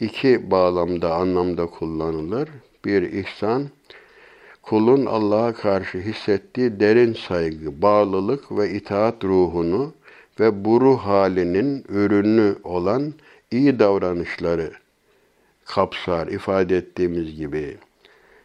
iki 0.00 0.50
bağlamda, 0.50 1.14
anlamda 1.14 1.66
kullanılır. 1.66 2.48
Bir 2.84 3.02
ihsan, 3.02 3.68
kulun 4.62 5.06
Allah'a 5.06 5.52
karşı 5.52 5.98
hissettiği 5.98 6.80
derin 6.80 7.12
saygı, 7.12 7.82
bağlılık 7.82 8.58
ve 8.58 8.70
itaat 8.70 9.24
ruhunu 9.24 9.92
ve 10.40 10.64
bu 10.64 10.80
ruh 10.80 10.98
halinin 10.98 11.84
ürünü 11.88 12.56
olan 12.64 13.14
iyi 13.50 13.78
davranışları 13.78 14.72
kapsar, 15.64 16.26
ifade 16.26 16.76
ettiğimiz 16.76 17.36
gibi. 17.36 17.76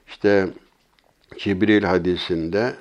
İşte 0.08 0.48
Cibril 1.38 1.84
hadisinde 1.84 2.74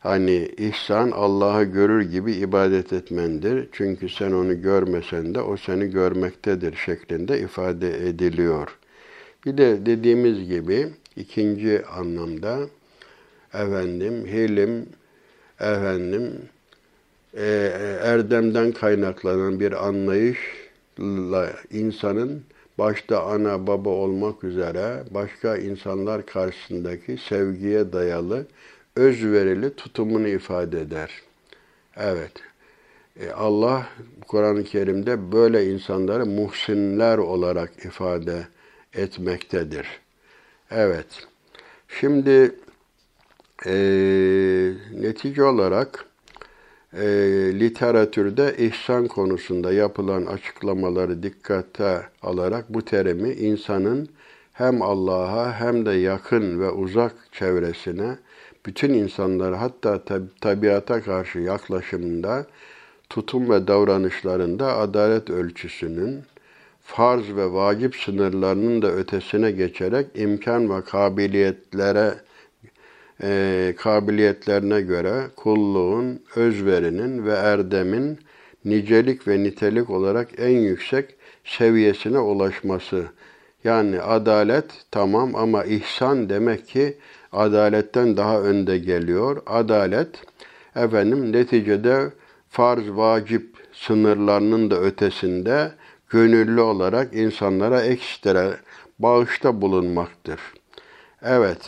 hani 0.00 0.48
ihsan 0.58 1.10
Allah'ı 1.10 1.64
görür 1.64 2.10
gibi 2.10 2.32
ibadet 2.32 2.92
etmendir. 2.92 3.68
Çünkü 3.72 4.08
sen 4.08 4.32
onu 4.32 4.62
görmesen 4.62 5.34
de 5.34 5.40
o 5.40 5.56
seni 5.56 5.90
görmektedir 5.90 6.76
şeklinde 6.76 7.40
ifade 7.40 8.08
ediliyor. 8.08 8.78
Bir 9.46 9.58
de 9.58 9.86
dediğimiz 9.86 10.48
gibi 10.48 10.88
ikinci 11.16 11.86
anlamda 11.86 12.58
efendim 13.54 14.26
hilim 14.26 14.86
efendim 15.60 16.32
e, 17.34 17.72
erdemden 18.02 18.72
kaynaklanan 18.72 19.60
bir 19.60 19.86
anlayışla 19.86 21.52
insanın 21.70 22.42
başta 22.78 23.22
ana 23.22 23.66
baba 23.66 23.90
olmak 23.90 24.44
üzere 24.44 25.04
başka 25.10 25.56
insanlar 25.56 26.26
karşısındaki 26.26 27.18
sevgiye 27.28 27.92
dayalı 27.92 28.46
özverili 28.96 29.74
tutumunu 29.74 30.28
ifade 30.28 30.80
eder. 30.80 31.10
Evet. 31.96 32.32
E, 33.20 33.30
Allah 33.30 33.86
Kur'an-ı 34.28 34.64
Kerim'de 34.64 35.32
böyle 35.32 35.66
insanları 35.66 36.26
muhsinler 36.26 37.18
olarak 37.18 37.84
ifade 37.84 38.46
etmektedir. 38.94 39.86
Evet. 40.70 41.06
Şimdi 41.88 42.54
e, 43.66 43.72
netice 44.92 45.44
olarak 45.44 46.04
e, 46.92 47.06
literatürde 47.60 48.54
ihsan 48.58 49.06
konusunda 49.06 49.72
yapılan 49.72 50.26
açıklamaları 50.26 51.22
dikkate 51.22 52.02
alarak 52.22 52.74
bu 52.74 52.84
terimi 52.84 53.30
insanın 53.32 54.08
hem 54.52 54.82
Allah'a 54.82 55.60
hem 55.60 55.86
de 55.86 55.90
yakın 55.90 56.60
ve 56.60 56.70
uzak 56.70 57.14
çevresine 57.32 58.16
bütün 58.66 58.94
insanlara 58.94 59.60
hatta 59.60 59.94
tab- 59.96 60.40
tabiata 60.40 61.02
karşı 61.02 61.38
yaklaşımında 61.38 62.46
tutum 63.10 63.50
ve 63.50 63.66
davranışlarında 63.66 64.76
adalet 64.76 65.30
ölçüsünün 65.30 66.22
farz 66.82 67.36
ve 67.36 67.52
vacip 67.52 67.96
sınırlarının 67.96 68.82
da 68.82 68.92
ötesine 68.92 69.50
geçerek 69.50 70.06
imkan 70.14 70.70
ve 70.76 70.84
kabiliyetlere 70.84 72.14
e, 73.22 73.74
kabiliyetlerine 73.78 74.80
göre 74.80 75.22
kulluğun, 75.36 76.22
özverinin 76.36 77.26
ve 77.26 77.32
erdemin 77.32 78.18
nicelik 78.64 79.28
ve 79.28 79.42
nitelik 79.42 79.90
olarak 79.90 80.28
en 80.38 80.58
yüksek 80.58 81.14
seviyesine 81.44 82.18
ulaşması. 82.18 83.06
Yani 83.64 84.00
adalet 84.00 84.64
tamam 84.90 85.34
ama 85.34 85.64
ihsan 85.64 86.28
demek 86.28 86.68
ki 86.68 86.96
adaletten 87.32 88.16
daha 88.16 88.40
önde 88.40 88.78
geliyor. 88.78 89.42
Adalet 89.46 90.08
efendim 90.76 91.32
neticede 91.32 92.10
farz 92.48 92.88
vacip 92.88 93.56
sınırlarının 93.72 94.70
da 94.70 94.80
ötesinde 94.80 95.72
gönüllü 96.10 96.60
olarak 96.60 97.14
insanlara 97.14 97.82
ekstra 97.82 98.56
bağışta 98.98 99.60
bulunmaktır. 99.60 100.40
Evet, 101.22 101.58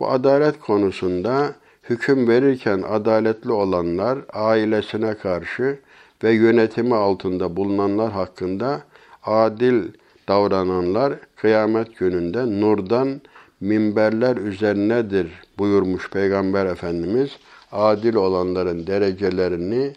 bu 0.00 0.10
adalet 0.10 0.60
konusunda 0.60 1.54
hüküm 1.90 2.28
verirken 2.28 2.82
adaletli 2.88 3.52
olanlar 3.52 4.18
ailesine 4.32 5.14
karşı 5.14 5.78
ve 6.24 6.32
yönetimi 6.32 6.94
altında 6.94 7.56
bulunanlar 7.56 8.12
hakkında 8.12 8.82
adil 9.24 9.82
davrananlar 10.28 11.14
kıyamet 11.36 11.98
gününde 11.98 12.60
nurdan 12.60 13.20
minberler 13.60 14.36
üzerinedir 14.36 15.26
buyurmuş 15.58 16.10
Peygamber 16.10 16.66
Efendimiz. 16.66 17.30
Adil 17.72 18.14
olanların 18.14 18.86
derecelerini 18.86 19.92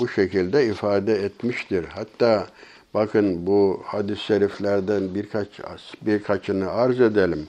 bu 0.00 0.08
şekilde 0.08 0.66
ifade 0.66 1.14
etmiştir. 1.24 1.84
Hatta 1.84 2.46
bakın 2.94 3.46
bu 3.46 3.82
hadis-i 3.84 4.22
şeriflerden 4.22 5.14
birkaç 5.14 5.48
birkaçını 6.02 6.70
arz 6.70 7.00
edelim. 7.00 7.46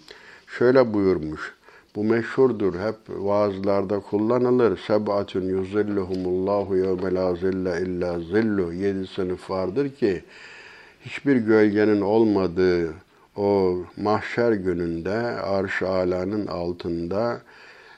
Şöyle 0.48 0.93
buyurmuş. 0.93 1.54
Bu 1.96 2.04
meşhurdur. 2.04 2.74
Hep 2.74 2.96
vaazlarda 3.08 4.00
kullanılır. 4.00 4.78
Seb'atun 4.88 5.41
yuzilluhumullahu 5.41 6.78
yevme 6.78 7.13
la 7.13 7.36
zille 7.36 7.82
illa 7.82 8.20
zillu. 8.20 8.74
Yedi 8.74 9.08
sınıf 9.08 9.50
vardır 9.50 9.89
ki 9.89 10.24
hiçbir 11.06 11.36
gölgenin 11.36 12.02
olmadığı 12.02 12.93
o 13.38 13.78
mahşer 13.97 14.52
gününde 14.52 15.17
arş 15.41 15.82
alanın 15.82 16.47
altında 16.47 17.41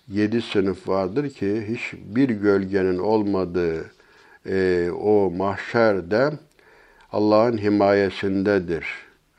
yedi 0.08 0.42
sınıf 0.42 0.88
vardır 0.88 1.30
ki 1.30 1.66
hiçbir 1.68 2.30
gölgenin 2.30 2.98
olmadığı 2.98 3.92
e, 4.50 4.90
o 5.02 5.32
mahşerde 5.32 6.32
Allah'ın 7.12 7.58
himayesindedir. 7.58 8.86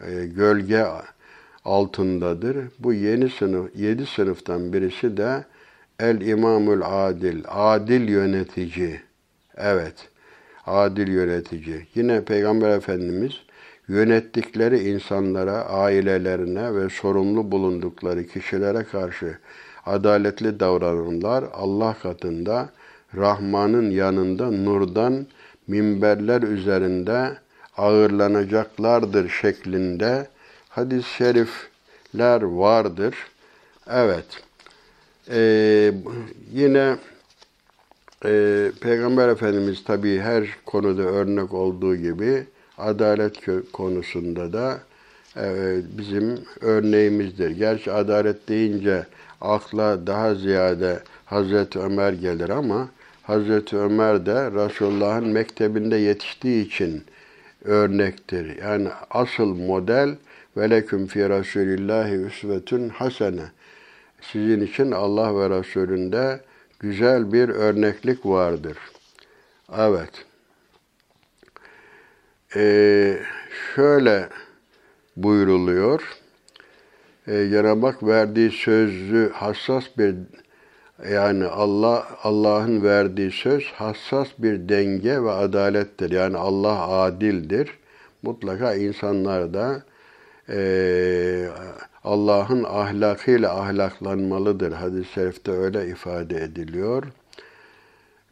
E, 0.00 0.26
gölge 0.26 0.86
altındadır. 1.64 2.56
Bu 2.78 2.92
yeni 2.92 3.28
sınıf, 3.30 3.70
yedi 3.76 4.06
sınıftan 4.06 4.72
birisi 4.72 5.16
de 5.16 5.44
El 5.98 6.20
İmamül 6.20 6.80
Adil, 6.84 7.42
adil 7.48 8.08
yönetici. 8.08 9.00
Evet, 9.56 10.08
adil 10.66 11.08
yönetici. 11.08 11.86
Yine 11.94 12.24
Peygamber 12.24 12.70
Efendimiz 12.70 13.32
yönettikleri 13.90 14.88
insanlara, 14.88 15.64
ailelerine 15.64 16.74
ve 16.74 16.88
sorumlu 16.88 17.50
bulundukları 17.50 18.26
kişilere 18.26 18.84
karşı 18.84 19.38
adaletli 19.86 20.60
davrananlar 20.60 21.44
Allah 21.52 21.96
katında 22.02 22.68
Rahman'ın 23.16 23.90
yanında 23.90 24.50
nurdan 24.50 25.26
minberler 25.66 26.42
üzerinde 26.42 27.30
ağırlanacaklardır 27.76 29.28
şeklinde 29.28 30.28
hadis-i 30.68 31.10
şerifler 31.10 32.42
vardır. 32.42 33.14
Evet. 33.90 34.26
Ee, 35.30 35.92
yine 36.52 36.96
e, 38.24 38.72
Peygamber 38.80 39.28
Efendimiz 39.28 39.84
tabii 39.84 40.18
her 40.18 40.44
konuda 40.66 41.02
örnek 41.02 41.54
olduğu 41.54 41.96
gibi 41.96 42.46
adalet 42.80 43.36
konusunda 43.72 44.52
da 44.52 44.78
e, 45.36 45.76
bizim 45.98 46.38
örneğimizdir. 46.60 47.50
Gerçi 47.50 47.92
adalet 47.92 48.48
deyince 48.48 49.06
akla 49.40 50.06
daha 50.06 50.34
ziyade 50.34 51.02
Hazreti 51.24 51.78
Ömer 51.78 52.12
gelir 52.12 52.48
ama 52.48 52.88
Hazreti 53.22 53.76
Ömer 53.76 54.26
de 54.26 54.50
Resulullah'ın 54.50 55.28
mektebinde 55.28 55.96
yetiştiği 55.96 56.66
için 56.66 57.04
örnektir. 57.64 58.62
Yani 58.62 58.88
asıl 59.10 59.54
model 59.54 60.16
ve 60.56 60.70
leküm 60.70 61.06
fi 61.06 61.28
Rasulillahi 61.28 62.14
üsvetün 62.14 62.88
hasene. 62.88 63.44
Sizin 64.20 64.60
için 64.60 64.90
Allah 64.90 65.40
ve 65.40 65.58
Resulünde 65.58 66.40
güzel 66.80 67.32
bir 67.32 67.48
örneklik 67.48 68.26
vardır. 68.26 68.76
Evet. 69.78 70.29
Ee, 72.56 73.18
şöyle 73.74 74.28
buyruluyor. 75.16 76.02
Ee, 77.26 77.48
Cenab-ı 77.50 77.86
Hak 77.86 78.02
verdiği 78.02 78.50
sözü 78.50 79.30
hassas 79.34 79.84
bir 79.98 80.14
yani 81.10 81.46
Allah 81.46 82.06
Allah'ın 82.22 82.82
verdiği 82.82 83.30
söz 83.30 83.64
hassas 83.64 84.28
bir 84.38 84.68
denge 84.68 85.22
ve 85.22 85.30
adalettir. 85.30 86.10
Yani 86.10 86.36
Allah 86.36 86.88
adildir. 86.88 87.70
Mutlaka 88.22 88.74
insanlar 88.74 89.54
da 89.54 89.82
e, 90.48 91.48
Allah'ın 92.04 92.64
ahlakıyla 92.64 93.60
ahlaklanmalıdır. 93.60 94.72
Hadis-i 94.72 95.12
şerifte 95.12 95.52
öyle 95.52 95.86
ifade 95.88 96.36
ediliyor. 96.36 97.04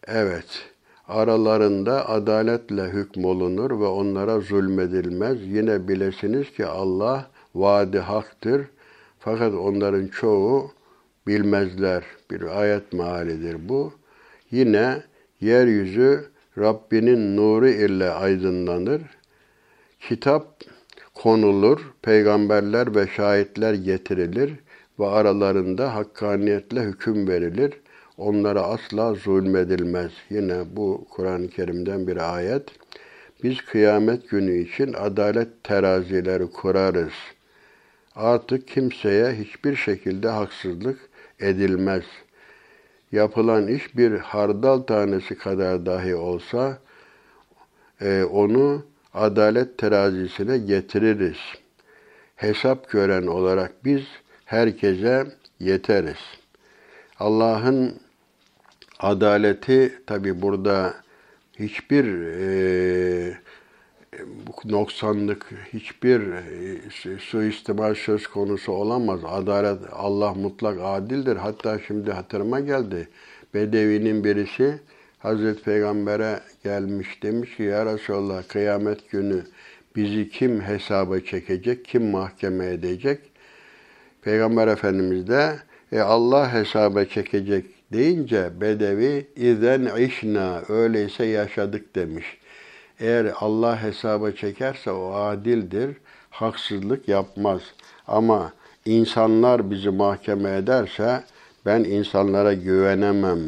Evet, 0.07 0.68
aralarında 1.09 2.09
adaletle 2.09 2.85
hükmolunur 2.85 3.71
ve 3.81 3.87
onlara 3.87 4.40
zulmedilmez. 4.40 5.38
Yine 5.42 5.88
bilesiniz 5.88 6.53
ki 6.53 6.66
Allah 6.66 7.31
vaadi 7.55 7.99
haktır. 7.99 8.66
Fakat 9.18 9.55
onların 9.55 10.07
çoğu 10.09 10.71
bilmezler. 11.27 12.05
Bir 12.31 12.61
ayet 12.61 12.92
mealidir 12.92 13.68
bu. 13.68 13.92
Yine 14.51 15.03
yeryüzü 15.40 16.25
Rabbinin 16.59 17.37
nuru 17.37 17.68
ile 17.68 18.11
aydınlanır. 18.11 19.03
Kitap 20.01 20.64
konulur, 21.14 21.92
peygamberler 22.03 22.94
ve 22.94 23.07
şahitler 23.07 23.75
getirilir 23.75 24.53
ve 24.99 25.07
aralarında 25.07 25.94
hakkaniyetle 25.94 26.83
hüküm 26.83 27.29
verilir. 27.29 27.73
Onlara 28.18 28.62
asla 28.62 29.14
zulmedilmez. 29.14 30.12
Yine 30.31 30.64
bu 30.76 31.07
Kur'an-ı 31.11 31.48
Kerim'den 31.48 32.07
bir 32.07 32.37
ayet. 32.37 32.62
Biz 33.42 33.61
kıyamet 33.61 34.31
günü 34.31 34.59
için 34.59 34.92
adalet 34.92 35.64
terazileri 35.64 36.50
kurarız. 36.50 37.12
Artık 38.14 38.68
kimseye 38.68 39.33
hiçbir 39.33 39.76
şekilde 39.76 40.28
haksızlık 40.28 40.98
edilmez. 41.40 42.04
Yapılan 43.12 43.68
iş 43.68 43.96
bir 43.96 44.18
hardal 44.18 44.78
tanesi 44.78 45.38
kadar 45.38 45.87
dahi 45.87 46.14
olsa 46.14 46.78
e, 48.00 48.22
onu 48.22 48.83
adalet 49.14 49.78
terazisine 49.78 50.59
getiririz. 50.59 51.38
Hesap 52.37 52.90
gören 52.90 53.26
olarak 53.26 53.85
biz 53.85 54.02
herkese 54.44 55.26
yeteriz. 55.61 56.18
Allah'ın 57.18 58.08
adaleti 58.99 60.03
tabi 60.07 60.43
burada 60.43 60.95
hiçbir 61.59 62.05
e, 62.23 63.39
noksanlık, 64.65 65.47
hiçbir 65.73 66.21
e, 66.21 67.19
suistimal 67.19 67.95
söz 67.95 68.27
konusu 68.27 68.73
olamaz. 68.73 69.21
Adalet, 69.25 69.79
Allah 69.93 70.35
mutlak 70.35 70.79
adildir. 70.83 71.37
Hatta 71.37 71.79
şimdi 71.87 72.13
hatırıma 72.13 72.61
geldi. 72.61 73.09
Bedevinin 73.55 74.25
birisi 74.25 74.81
Hazreti 75.19 75.63
Peygamber'e 75.63 76.41
gelmiş 76.65 77.23
demiş 77.23 77.57
ki 77.57 77.63
ya 77.63 77.87
Resulallah 77.87 78.49
kıyamet 78.49 79.11
günü 79.11 79.45
bizi 79.97 80.31
kim 80.31 80.61
hesaba 80.61 81.21
çekecek, 81.21 81.85
kim 81.85 82.11
mahkeme 82.11 82.67
edecek? 82.67 83.21
Peygamber 84.23 84.69
Efendimiz 84.69 85.29
de 85.29 85.59
e, 85.93 86.01
Allah 86.01 86.53
hesaba 86.53 87.05
çekecek 87.05 87.78
deyince 87.92 88.61
Bedevi 88.61 89.27
izen 89.37 89.96
işna 89.96 90.62
öyleyse 90.68 91.24
yaşadık 91.24 91.94
demiş. 91.94 92.38
Eğer 93.01 93.33
Allah 93.40 93.83
hesaba 93.83 94.33
çekerse 94.33 94.90
o 94.90 95.14
adildir, 95.14 95.96
haksızlık 96.31 97.09
yapmaz. 97.09 97.62
Ama 98.07 98.53
insanlar 98.85 99.70
bizi 99.70 99.90
mahkeme 99.90 100.57
ederse 100.57 101.24
ben 101.66 101.85
insanlara 101.85 102.55
güvenemem. 102.55 103.38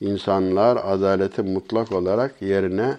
İnsanlar 0.00 0.78
adaleti 0.84 1.42
mutlak 1.42 1.92
olarak 1.92 2.42
yerine 2.42 2.96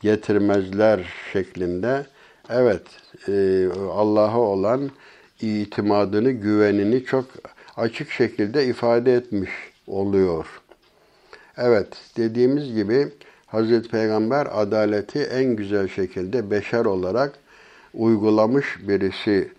getirmezler 0.00 1.14
şeklinde. 1.32 2.06
Evet, 2.50 2.82
e, 3.28 3.66
Allah'a 3.92 4.40
olan 4.40 4.90
itimadını, 5.40 6.30
güvenini 6.30 7.04
çok 7.04 7.24
açık 7.76 8.10
şekilde 8.10 8.66
ifade 8.66 9.14
etmiş 9.14 9.50
oluyor. 9.86 10.46
Evet, 11.56 11.88
dediğimiz 12.16 12.74
gibi 12.74 13.08
Hazreti 13.46 13.88
Peygamber 13.88 14.48
adaleti 14.52 15.22
en 15.22 15.56
güzel 15.56 15.88
şekilde 15.88 16.50
beşer 16.50 16.84
olarak 16.84 17.32
uygulamış 17.94 18.78
birisi. 18.88 19.52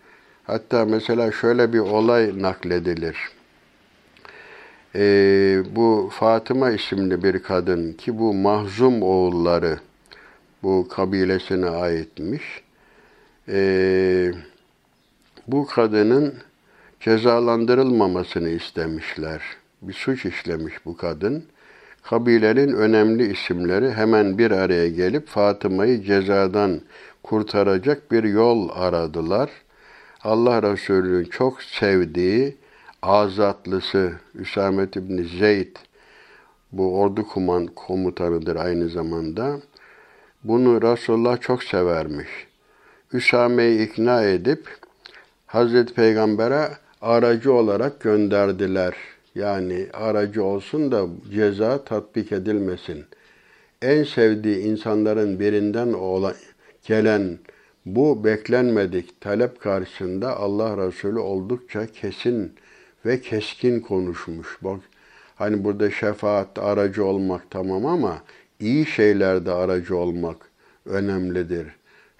Hatta 0.44 0.86
mesela 0.86 1.32
şöyle 1.32 1.74
bir 1.74 1.80
olay 1.80 2.42
nakledilir. 2.42 3.18
Ee, 4.96 5.64
bu 5.76 6.10
Fatıma 6.14 6.72
isimli 6.72 7.24
bir 7.24 7.44
kadın 7.44 7.94
ki 7.94 8.20
bu 8.20 8.34
Mahzum 8.34 9.04
oğulları 9.04 9.80
bu 10.64 10.88
kabilesine 10.88 11.70
aitmiş. 11.70 12.44
Ee, 13.50 14.32
bu 15.48 15.68
kadının 15.68 16.34
cezalandırılmamasını 17.00 18.50
istemişler. 18.50 19.42
Bir 19.84 19.94
suç 19.94 20.26
işlemiş 20.26 20.86
bu 20.86 20.98
kadın. 20.98 21.44
Kabilenin 22.04 22.74
önemli 22.74 23.32
isimleri 23.32 23.92
hemen 23.92 24.38
bir 24.38 24.52
araya 24.52 24.90
gelip 24.90 25.28
Fatıma'yı 25.28 26.04
cezadan 26.04 26.82
kurtaracak 27.24 28.12
bir 28.12 28.24
yol 28.24 28.70
aradılar. 28.74 29.50
Allah 30.24 30.64
Resulü'nün 30.64 31.24
çok 31.24 31.64
sevdiği 31.64 32.58
azatlısı 33.02 34.14
Üsamet 34.36 34.96
İbni 34.96 35.24
Zeyd 35.24 35.76
bu 36.72 37.00
ordu 37.00 37.28
kuman 37.28 37.68
komutanıdır 37.68 38.56
aynı 38.56 38.90
zamanda. 38.90 39.60
Bunu 40.44 40.82
Resulullah 40.82 41.42
çok 41.42 41.64
severmiş. 41.64 42.30
Üsame'yi 43.14 43.88
ikna 43.88 44.24
edip 44.24 44.68
Hazreti 45.46 45.94
Peygamber'e 45.94 46.70
aracı 47.02 47.54
olarak 47.54 48.00
gönderdiler. 48.00 49.13
Yani 49.36 49.88
aracı 49.94 50.44
olsun 50.44 50.92
da 50.92 51.08
ceza 51.34 51.84
tatbik 51.84 52.32
edilmesin. 52.32 53.06
En 53.82 54.04
sevdiği 54.04 54.58
insanların 54.58 55.40
birinden 55.40 55.94
olan, 55.94 56.36
gelen 56.88 57.40
bu 57.86 58.24
beklenmedik 58.24 59.22
talep 59.22 59.60
karşısında 59.60 60.38
Allah 60.38 60.88
Resulü 60.88 61.20
oldukça 61.20 61.88
kesin 61.88 62.54
ve 63.06 63.22
keskin 63.22 63.80
konuşmuş. 63.80 64.58
Bak 64.62 64.80
hani 65.36 65.64
burada 65.64 65.92
şefaat 65.92 66.60
aracı 66.60 67.06
olmak 67.06 67.52
tamam 67.52 67.86
ama 67.86 68.24
iyi 68.60 68.86
şeylerde 68.86 69.52
aracı 69.52 69.98
olmak 69.98 70.38
önemlidir. 70.86 71.68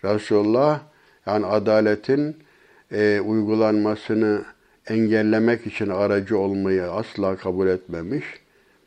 Resulullah 0.04 0.82
yani 1.26 1.46
adaletin 1.46 2.38
e, 2.92 3.20
uygulanmasını 3.20 4.42
engellemek 4.88 5.68
için 5.68 5.90
aracı 5.90 6.38
olmayı 6.38 6.84
asla 6.84 7.36
kabul 7.36 7.68
etmemiş 7.68 8.26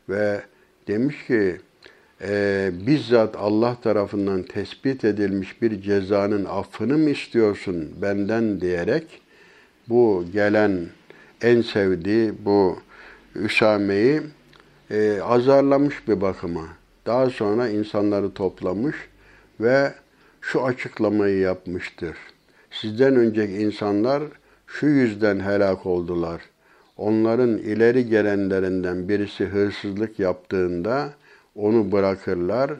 ve 0.09 0.41
demiş 0.87 1.25
ki 1.27 1.57
e, 2.21 2.71
bizzat 2.87 3.35
Allah 3.35 3.77
tarafından 3.81 4.43
tespit 4.43 5.05
edilmiş 5.05 5.61
bir 5.61 5.81
cezanın 5.81 6.45
affını 6.45 6.97
mı 6.97 7.09
istiyorsun 7.09 7.89
benden 8.01 8.61
diyerek 8.61 9.21
bu 9.89 10.25
gelen 10.33 10.85
en 11.41 11.61
sevdiği 11.61 12.33
bu 12.45 12.79
Üsame'yi 13.35 14.21
e, 14.91 15.21
azarlamış 15.21 16.07
bir 16.07 16.21
bakıma. 16.21 16.67
Daha 17.05 17.29
sonra 17.29 17.69
insanları 17.69 18.33
toplamış 18.33 18.95
ve 19.59 19.93
şu 20.41 20.65
açıklamayı 20.65 21.39
yapmıştır. 21.39 22.17
Sizden 22.71 23.15
önceki 23.15 23.53
insanlar 23.53 24.23
şu 24.67 24.85
yüzden 24.85 25.39
helak 25.39 25.85
oldular. 25.85 26.41
Onların 26.97 27.57
ileri 27.57 28.09
gelenlerinden 28.09 29.09
birisi 29.09 29.45
hırsızlık 29.45 30.19
yaptığında 30.19 31.13
onu 31.55 31.91
bırakırlar. 31.91 32.71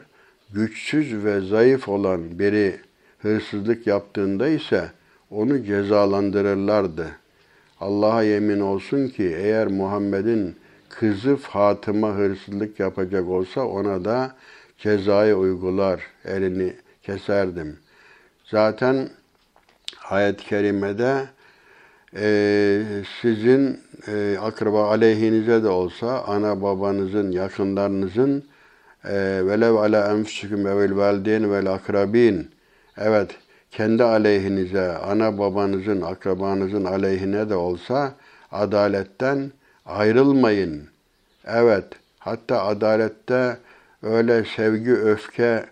Güçsüz 0.52 1.24
ve 1.24 1.40
zayıf 1.40 1.88
olan 1.88 2.38
biri 2.38 2.80
hırsızlık 3.18 3.86
yaptığında 3.86 4.48
ise 4.48 4.90
onu 5.30 5.64
cezalandırırlardı. 5.64 7.06
Allah'a 7.80 8.22
yemin 8.22 8.60
olsun 8.60 9.08
ki 9.08 9.34
eğer 9.36 9.66
Muhammed'in 9.66 10.56
kızı 10.88 11.36
Fatıma 11.36 12.14
hırsızlık 12.14 12.80
yapacak 12.80 13.28
olsa 13.28 13.66
ona 13.66 14.04
da 14.04 14.34
cezayı 14.78 15.36
uygular, 15.36 16.00
elini 16.24 16.72
keserdim. 17.02 17.76
Zaten 18.44 19.08
ayet-i 20.10 20.44
kerimede 20.44 21.26
e, 22.16 22.82
sizin 23.22 23.80
e, 24.08 24.36
akraba 24.40 24.88
aleyhinize 24.90 25.62
de 25.62 25.68
olsa 25.68 26.24
ana 26.26 26.62
babanızın, 26.62 27.30
yakınlarınızın 27.32 28.44
e, 29.04 29.14
velev 29.46 29.74
ala 29.74 30.12
enfusikum 30.12 30.66
evvel 30.66 30.96
valideyn 30.96 31.52
vel 31.52 31.66
akrabin 31.72 32.50
evet 32.96 33.30
kendi 33.70 34.04
aleyhinize, 34.04 34.92
ana 34.92 35.38
babanızın, 35.38 36.02
akrabanızın 36.02 36.84
aleyhine 36.84 37.48
de 37.48 37.54
olsa 37.54 38.14
adaletten 38.52 39.52
ayrılmayın. 39.86 40.88
Evet, 41.46 41.84
hatta 42.18 42.64
adalette 42.64 43.56
öyle 44.02 44.44
sevgi, 44.44 44.92
öfke 44.92 45.64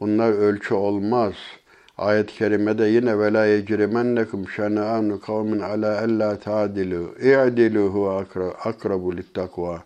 bunlar 0.00 0.32
ölçü 0.32 0.74
olmaz.'' 0.74 1.61
Ayet-i 1.98 2.34
kerimede 2.34 2.84
yine 2.84 3.18
ve 3.18 3.32
la 3.32 3.46
yecrimennekum 3.46 4.48
şena'anu 4.48 5.20
kavmin 5.20 5.60
ala 5.60 6.00
ella 6.02 6.38
ta'dilu 6.38 7.14
i'dilu 7.20 7.80
huve 7.80 8.24
akrabu 8.64 9.16
littakva. 9.16 9.82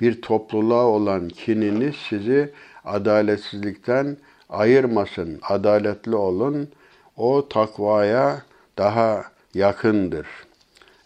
Bir 0.00 0.22
topluluğa 0.22 0.84
olan 0.84 1.28
kininiz 1.28 1.96
sizi 2.08 2.52
adaletsizlikten 2.84 4.16
ayırmasın. 4.48 5.38
Adaletli 5.42 6.16
olun. 6.16 6.68
O 7.16 7.48
takvaya 7.48 8.42
daha 8.78 9.24
yakındır. 9.54 10.26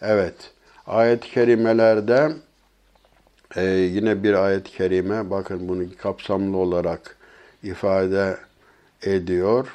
Evet. 0.01 0.35
Ayet-i 0.87 1.31
kerimelerde 1.31 2.33
e, 3.57 3.64
yine 3.64 4.23
bir 4.23 4.35
ayet-i 4.35 4.71
kerime 4.71 5.31
bakın 5.31 5.69
bunu 5.69 5.85
kapsamlı 5.99 6.57
olarak 6.57 7.17
ifade 7.62 8.37
ediyor. 9.03 9.69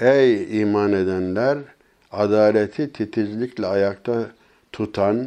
Ey 0.00 0.60
iman 0.60 0.92
edenler! 0.92 1.58
Adaleti 2.12 2.92
titizlikle 2.92 3.66
ayakta 3.66 4.26
tutan, 4.72 5.26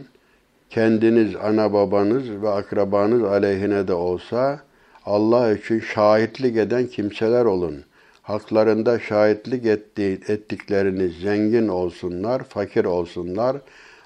kendiniz, 0.69 1.35
ana 1.35 1.73
babanız 1.73 2.29
ve 2.29 2.49
akrabanız 2.49 3.23
aleyhine 3.23 3.87
de 3.87 3.93
olsa 3.93 4.59
Allah 5.05 5.53
için 5.53 5.79
şahitlik 5.79 6.57
eden 6.57 6.87
kimseler 6.87 7.45
olun. 7.45 7.83
Haklarında 8.21 8.99
şahitlik 8.99 9.65
ettiği, 9.65 10.19
ettikleriniz 10.27 11.17
zengin 11.17 11.67
olsunlar, 11.67 12.43
fakir 12.43 12.85
olsunlar. 12.85 13.57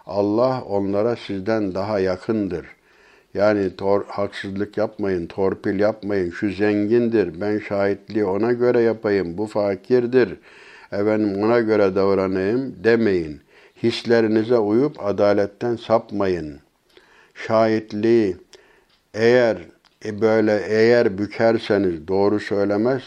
Allah 0.05 0.63
onlara 0.63 1.15
sizden 1.15 1.75
daha 1.75 1.99
yakındır. 1.99 2.65
Yani 3.33 3.75
tor, 3.75 4.05
haksızlık 4.07 4.77
yapmayın, 4.77 5.27
torpil 5.27 5.79
yapmayın. 5.79 6.31
Şu 6.31 6.49
zengindir, 6.49 7.41
ben 7.41 7.59
şahitliği 7.59 8.25
ona 8.25 8.53
göre 8.53 8.81
yapayım. 8.81 9.37
Bu 9.37 9.47
fakirdir, 9.47 10.35
efendim 10.91 11.43
ona 11.43 11.59
göre 11.59 11.95
davranayım 11.95 12.75
demeyin. 12.83 13.41
Hislerinize 13.83 14.57
uyup 14.57 15.05
adaletten 15.05 15.75
sapmayın. 15.75 16.59
Şahitliği 17.35 18.37
eğer 19.13 19.57
e 20.05 20.21
böyle 20.21 20.61
eğer 20.67 21.17
bükerseniz 21.17 22.07
doğru 22.07 22.39
söylemez 22.39 23.03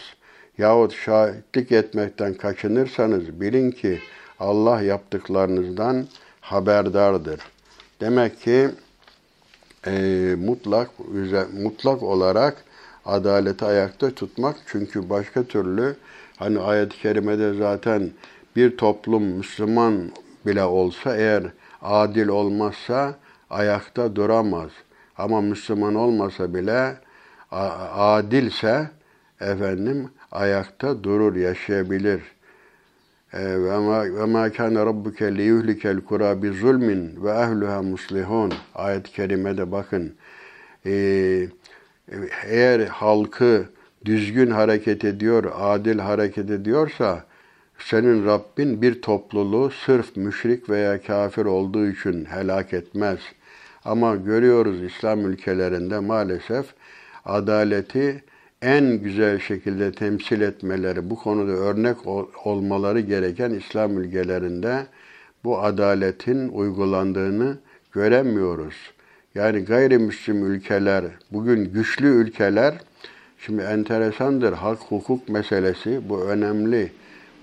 yahut 0.58 0.94
şahitlik 0.94 1.72
etmekten 1.72 2.34
kaçınırsanız 2.34 3.40
bilin 3.40 3.70
ki 3.70 3.98
Allah 4.40 4.82
yaptıklarınızdan 4.82 6.06
haberdardır. 6.40 7.40
Demek 8.00 8.40
ki 8.40 8.68
e, 9.86 9.92
mutlak 10.38 10.90
mutlak 11.52 12.02
olarak 12.02 12.64
adaleti 13.04 13.64
ayakta 13.64 14.10
tutmak 14.10 14.56
çünkü 14.66 15.10
başka 15.10 15.42
türlü 15.42 15.96
hani 16.36 16.60
ayet-i 16.60 16.98
kerimede 16.98 17.54
zaten 17.54 18.10
bir 18.56 18.76
toplum 18.76 19.22
Müslüman 19.22 20.10
bile 20.46 20.64
olsa 20.64 21.16
eğer 21.16 21.42
adil 21.82 22.28
olmazsa 22.28 23.14
ayakta 23.50 24.16
duramaz. 24.16 24.70
Ama 25.18 25.40
Müslüman 25.40 25.94
olmasa 25.94 26.54
bile 26.54 26.96
adilse 27.50 28.90
efendim 29.40 30.10
ayakta 30.32 31.04
durur, 31.04 31.36
yaşayabilir. 31.36 32.22
Ve 33.34 34.26
ma 34.26 34.50
kana 34.50 34.86
rabbuke 34.86 35.36
li 35.36 35.42
yuhlikel 35.42 36.00
kura 36.00 36.42
bi 36.42 36.48
zulmin 36.48 37.24
ve 37.24 37.30
ehluha 37.30 37.82
muslihun. 37.82 38.52
Ayet-i 38.74 39.12
kerimede 39.12 39.72
bakın. 39.72 40.14
Ee, 40.86 41.48
eğer 42.46 42.80
halkı 42.80 43.64
düzgün 44.04 44.50
hareket 44.50 45.04
ediyor, 45.04 45.52
adil 45.54 45.98
hareket 45.98 46.50
ediyorsa 46.50 47.24
senin 47.78 48.26
Rabbin 48.26 48.82
bir 48.82 49.02
topluluğu 49.02 49.70
sırf 49.70 50.16
müşrik 50.16 50.70
veya 50.70 51.02
kafir 51.02 51.44
olduğu 51.44 51.86
için 51.86 52.24
helak 52.24 52.72
etmez. 52.72 53.18
Ama 53.84 54.16
görüyoruz 54.16 54.82
İslam 54.82 55.26
ülkelerinde 55.26 55.98
maalesef 55.98 56.66
adaleti 57.24 58.24
en 58.62 58.98
güzel 58.98 59.38
şekilde 59.38 59.92
temsil 59.92 60.40
etmeleri, 60.40 61.10
bu 61.10 61.16
konuda 61.16 61.52
örnek 61.52 61.96
olmaları 62.44 63.00
gereken 63.00 63.50
İslam 63.50 63.98
ülkelerinde 63.98 64.86
bu 65.44 65.62
adaletin 65.62 66.48
uygulandığını 66.48 67.58
göremiyoruz. 67.92 68.74
Yani 69.34 69.64
gayrimüslim 69.64 70.46
ülkeler, 70.46 71.04
bugün 71.32 71.64
güçlü 71.64 72.06
ülkeler, 72.06 72.74
şimdi 73.38 73.62
enteresandır 73.62 74.52
hak 74.52 74.78
hukuk 74.78 75.28
meselesi, 75.28 76.00
bu 76.08 76.24
önemli. 76.24 76.92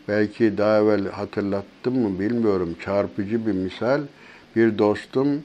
Belki 0.07 0.57
daha 0.57 0.77
evvel 0.77 1.07
hatırlattım 1.07 1.99
mı 1.99 2.19
bilmiyorum, 2.19 2.75
çarpıcı 2.85 3.47
bir 3.47 3.51
misal. 3.51 4.01
Bir 4.55 4.77
dostum 4.77 5.43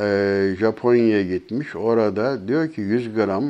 e, 0.00 0.54
Japonya'ya 0.58 1.22
gitmiş, 1.22 1.76
orada 1.76 2.48
diyor 2.48 2.72
ki 2.72 2.80
100 2.80 3.14
gram 3.14 3.44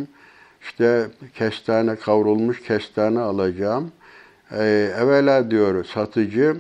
işte 0.63 1.07
kestane, 1.35 1.97
kavrulmuş 1.97 2.63
kestane 2.63 3.21
alacağım. 3.21 3.93
Ee, 4.53 4.93
evvela 4.99 5.51
diyor 5.51 5.85
satıcı, 5.85 6.57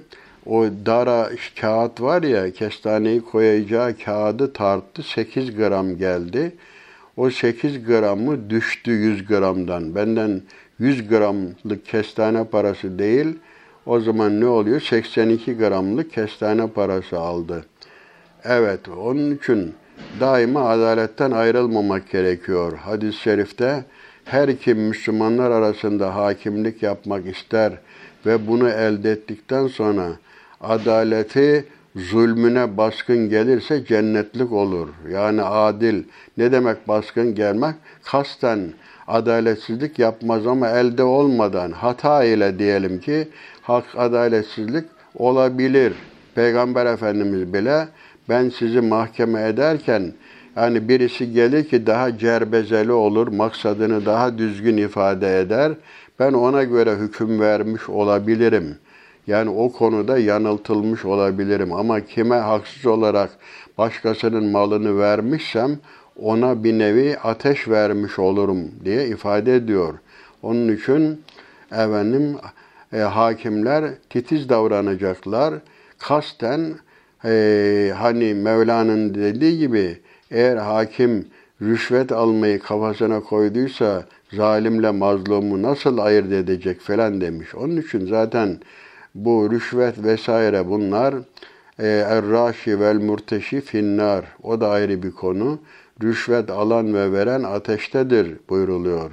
o 0.46 0.64
dara 0.86 1.30
kağıt 1.60 2.00
var 2.00 2.22
ya, 2.22 2.52
kestaneyi 2.52 3.20
koyacağı 3.24 3.96
kağıdı 4.04 4.52
tarttı, 4.52 5.02
8 5.02 5.56
gram 5.56 5.96
geldi. 5.96 6.52
O 7.16 7.30
8 7.30 7.86
gramı 7.86 8.50
düştü 8.50 8.90
100 8.90 9.26
gramdan. 9.26 9.94
Benden 9.94 10.42
100 10.78 11.08
gramlık 11.08 11.86
kestane 11.86 12.44
parası 12.44 12.98
değil, 12.98 13.38
o 13.86 14.00
zaman 14.00 14.40
ne 14.40 14.46
oluyor? 14.46 14.80
82 14.80 15.56
gramlık 15.56 16.12
kestane 16.12 16.66
parası 16.66 17.18
aldı. 17.18 17.64
Evet, 18.44 18.88
onun 18.88 19.34
için 19.36 19.74
daima 20.20 20.68
adaletten 20.68 21.30
ayrılmamak 21.30 22.10
gerekiyor. 22.10 22.78
Hadis-i 22.78 23.18
şerifte 23.18 23.84
her 24.24 24.56
kim 24.56 24.78
Müslümanlar 24.78 25.50
arasında 25.50 26.14
hakimlik 26.14 26.82
yapmak 26.82 27.26
ister 27.26 27.72
ve 28.26 28.46
bunu 28.46 28.68
elde 28.68 29.10
ettikten 29.10 29.66
sonra 29.66 30.08
adaleti 30.60 31.64
zulmüne 31.96 32.76
baskın 32.76 33.28
gelirse 33.28 33.84
cennetlik 33.84 34.52
olur. 34.52 34.88
Yani 35.10 35.42
adil. 35.42 36.04
Ne 36.36 36.52
demek 36.52 36.88
baskın 36.88 37.34
gelmek? 37.34 37.74
Kasten 38.04 38.72
adaletsizlik 39.08 39.98
yapmaz 39.98 40.46
ama 40.46 40.68
elde 40.68 41.02
olmadan 41.02 41.72
hata 41.72 42.24
ile 42.24 42.58
diyelim 42.58 43.00
ki 43.00 43.28
hak 43.62 43.84
adaletsizlik 43.96 44.84
olabilir. 45.14 45.92
Peygamber 46.34 46.86
Efendimiz 46.86 47.52
bile 47.52 47.88
ben 48.28 48.48
sizi 48.48 48.80
mahkeme 48.80 49.48
ederken 49.48 50.12
yani 50.56 50.88
birisi 50.88 51.32
gelir 51.32 51.68
ki 51.68 51.86
daha 51.86 52.18
cerbezeli 52.18 52.92
olur, 52.92 53.28
maksadını 53.28 54.06
daha 54.06 54.38
düzgün 54.38 54.76
ifade 54.76 55.40
eder. 55.40 55.72
Ben 56.18 56.32
ona 56.32 56.64
göre 56.64 56.96
hüküm 56.96 57.40
vermiş 57.40 57.88
olabilirim. 57.88 58.76
Yani 59.26 59.50
o 59.50 59.72
konuda 59.72 60.18
yanıltılmış 60.18 61.04
olabilirim. 61.04 61.72
Ama 61.72 62.00
kime 62.00 62.36
haksız 62.36 62.86
olarak 62.86 63.30
başkasının 63.78 64.44
malını 64.44 64.98
vermişsem 64.98 65.78
ona 66.16 66.64
bir 66.64 66.78
nevi 66.78 67.18
ateş 67.18 67.68
vermiş 67.68 68.18
olurum 68.18 68.70
diye 68.84 69.08
ifade 69.08 69.56
ediyor. 69.56 69.94
Onun 70.42 70.76
için 70.76 71.22
efendim 71.72 72.36
e, 72.92 72.98
hakimler 72.98 73.84
titiz 74.10 74.48
davranacaklar. 74.48 75.54
Kasten 75.98 76.74
e, 77.24 77.92
hani 77.96 78.34
Mevla'nın 78.34 79.14
dediği 79.14 79.58
gibi 79.58 79.98
eğer 80.30 80.56
hakim 80.56 81.26
rüşvet 81.62 82.12
almayı 82.12 82.58
kafasına 82.58 83.20
koyduysa 83.20 84.04
zalimle 84.32 84.90
mazlumu 84.90 85.62
nasıl 85.62 85.98
ayırt 85.98 86.32
edecek 86.32 86.80
falan 86.80 87.20
demiş. 87.20 87.54
Onun 87.54 87.76
için 87.76 88.06
zaten 88.06 88.58
bu 89.14 89.50
rüşvet 89.50 90.04
vesaire 90.04 90.68
bunlar 90.68 91.14
e, 91.78 91.86
er-raşi 91.88 92.80
vel 92.80 92.96
murteşi 92.96 93.60
finnar. 93.60 94.24
O 94.42 94.60
da 94.60 94.68
ayrı 94.68 95.02
bir 95.02 95.10
konu. 95.10 95.58
Rüşvet 96.02 96.50
alan 96.50 96.94
ve 96.94 97.12
veren 97.12 97.42
ateştedir 97.42 98.36
buyruluyor. 98.48 99.10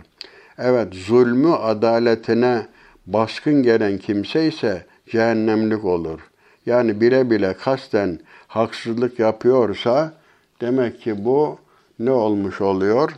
Evet 0.58 0.94
zulmü 0.94 1.54
adaletine 1.54 2.68
baskın 3.08 3.64
gelen 3.64 3.98
kimse 3.98 4.48
ise 4.48 4.86
cehennemlik 5.12 5.86
olur. 5.86 6.29
Yani 6.66 7.02
bile 7.02 7.30
bile 7.30 7.54
kasten 7.54 8.20
haksızlık 8.48 9.20
yapıyorsa 9.20 10.14
demek 10.62 11.02
ki 11.02 11.26
bu 11.26 11.58
ne 12.00 12.12
olmuş 12.12 12.62
oluyor? 12.62 13.12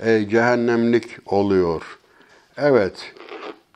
E, 0.00 0.28
cehennemlik 0.28 1.18
oluyor. 1.26 1.98
Evet, 2.56 3.14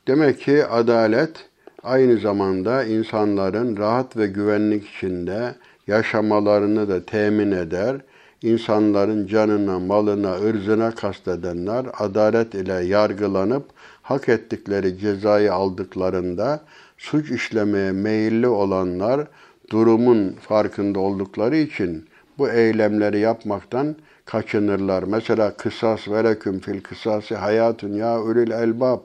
demek 0.07 0.39
ki 0.39 0.65
adalet 0.65 1.45
aynı 1.83 2.17
zamanda 2.17 2.83
insanların 2.83 3.77
rahat 3.77 4.17
ve 4.17 4.27
güvenlik 4.27 4.89
içinde 4.89 5.55
yaşamalarını 5.87 6.89
da 6.89 7.05
temin 7.05 7.51
eder. 7.51 7.95
İnsanların 8.41 9.27
canına, 9.27 9.79
malına, 9.79 10.35
ırzına 10.35 10.95
kastedenler 10.95 11.85
adalet 11.97 12.55
ile 12.55 12.73
yargılanıp 12.73 13.65
hak 14.01 14.29
ettikleri 14.29 14.97
cezayı 14.97 15.53
aldıklarında 15.53 16.61
suç 16.97 17.31
işlemeye 17.31 17.91
meyilli 17.91 18.47
olanlar 18.47 19.27
durumun 19.69 20.35
farkında 20.41 20.99
oldukları 20.99 21.57
için 21.57 22.05
bu 22.37 22.49
eylemleri 22.49 23.19
yapmaktan 23.19 23.95
kaçınırlar. 24.25 25.03
Mesela 25.03 25.57
kısas 25.57 26.07
ve 26.07 26.23
leküm 26.23 26.59
fil 26.59 26.81
kısası 26.81 27.35
hayatun 27.35 27.93
ya 27.93 28.23
ülül 28.23 28.51
elbab. 28.51 28.99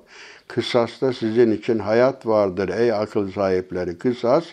Kısasta 0.48 1.12
sizin 1.12 1.50
için 1.50 1.78
hayat 1.78 2.26
vardır 2.26 2.68
ey 2.68 2.92
akıl 2.92 3.33
sahipleri. 3.33 3.98
Kısas 3.98 4.44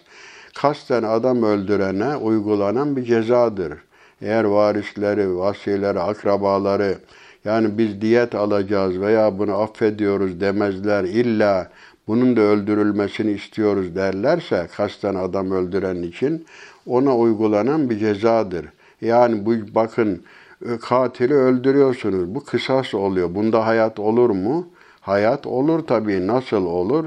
kasten 0.55 1.03
adam 1.03 1.43
öldürene 1.43 2.15
uygulanan 2.15 2.95
bir 2.95 3.03
cezadır. 3.03 3.73
Eğer 4.21 4.43
varisleri, 4.43 5.37
vasileri, 5.37 5.99
akrabaları 5.99 6.97
Yani 7.45 7.77
biz 7.77 8.01
diyet 8.01 8.35
alacağız 8.35 9.01
veya 9.01 9.39
bunu 9.39 9.61
affediyoruz 9.61 10.41
demezler. 10.41 11.03
İlla 11.03 11.71
bunun 12.09 12.35
da 12.35 12.41
öldürülmesini 12.41 13.31
istiyoruz 13.31 13.95
derlerse 13.95 14.67
kasten 14.75 15.15
adam 15.15 15.51
öldüren 15.51 16.03
için 16.03 16.45
ona 16.87 17.17
uygulanan 17.17 17.89
bir 17.89 17.99
cezadır. 17.99 18.65
Yani 19.01 19.45
bu 19.45 19.75
bakın 19.75 20.23
e, 20.65 20.77
katili 20.77 21.33
öldürüyorsunuz. 21.33 22.35
Bu 22.35 22.43
kısas 22.43 22.93
oluyor. 22.93 23.35
Bunda 23.35 23.67
hayat 23.67 23.99
olur 23.99 24.29
mu? 24.29 24.67
Hayat 25.01 25.47
olur 25.47 25.87
tabii. 25.87 26.27
Nasıl 26.27 26.65
olur? 26.65 27.05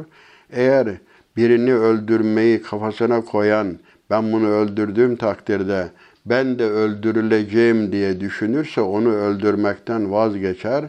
Eğer 0.50 0.88
birini 1.36 1.74
öldürmeyi 1.74 2.62
kafasına 2.62 3.24
koyan, 3.24 3.78
ben 4.10 4.32
bunu 4.32 4.48
öldürdüğüm 4.48 5.16
takdirde 5.16 5.88
ben 6.26 6.58
de 6.58 6.64
öldürüleceğim 6.64 7.92
diye 7.92 8.20
düşünürse 8.20 8.80
onu 8.80 9.08
öldürmekten 9.08 10.12
vazgeçer. 10.12 10.84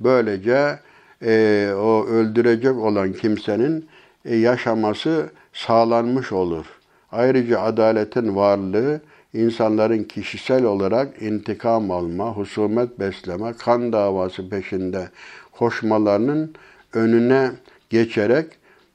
Böylece 0.00 0.78
e, 1.22 1.70
o 1.76 2.06
öldürecek 2.06 2.76
olan 2.76 3.12
kimsenin 3.12 3.88
e, 4.24 4.36
yaşaması 4.36 5.30
sağlanmış 5.52 6.32
olur. 6.32 6.66
Ayrıca 7.12 7.60
adaletin 7.60 8.36
varlığı 8.36 9.00
insanların 9.34 10.04
kişisel 10.04 10.64
olarak 10.64 11.22
intikam 11.22 11.90
alma, 11.90 12.32
husumet 12.32 13.00
besleme, 13.00 13.52
kan 13.52 13.92
davası 13.92 14.48
peşinde 14.48 15.08
koşmalarının 15.52 16.54
önüne 16.92 17.50
geçerek 17.90 18.46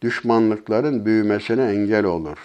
düşmanlıkların 0.02 1.06
büyümesine 1.06 1.64
engel 1.64 2.06
olur. 2.06 2.38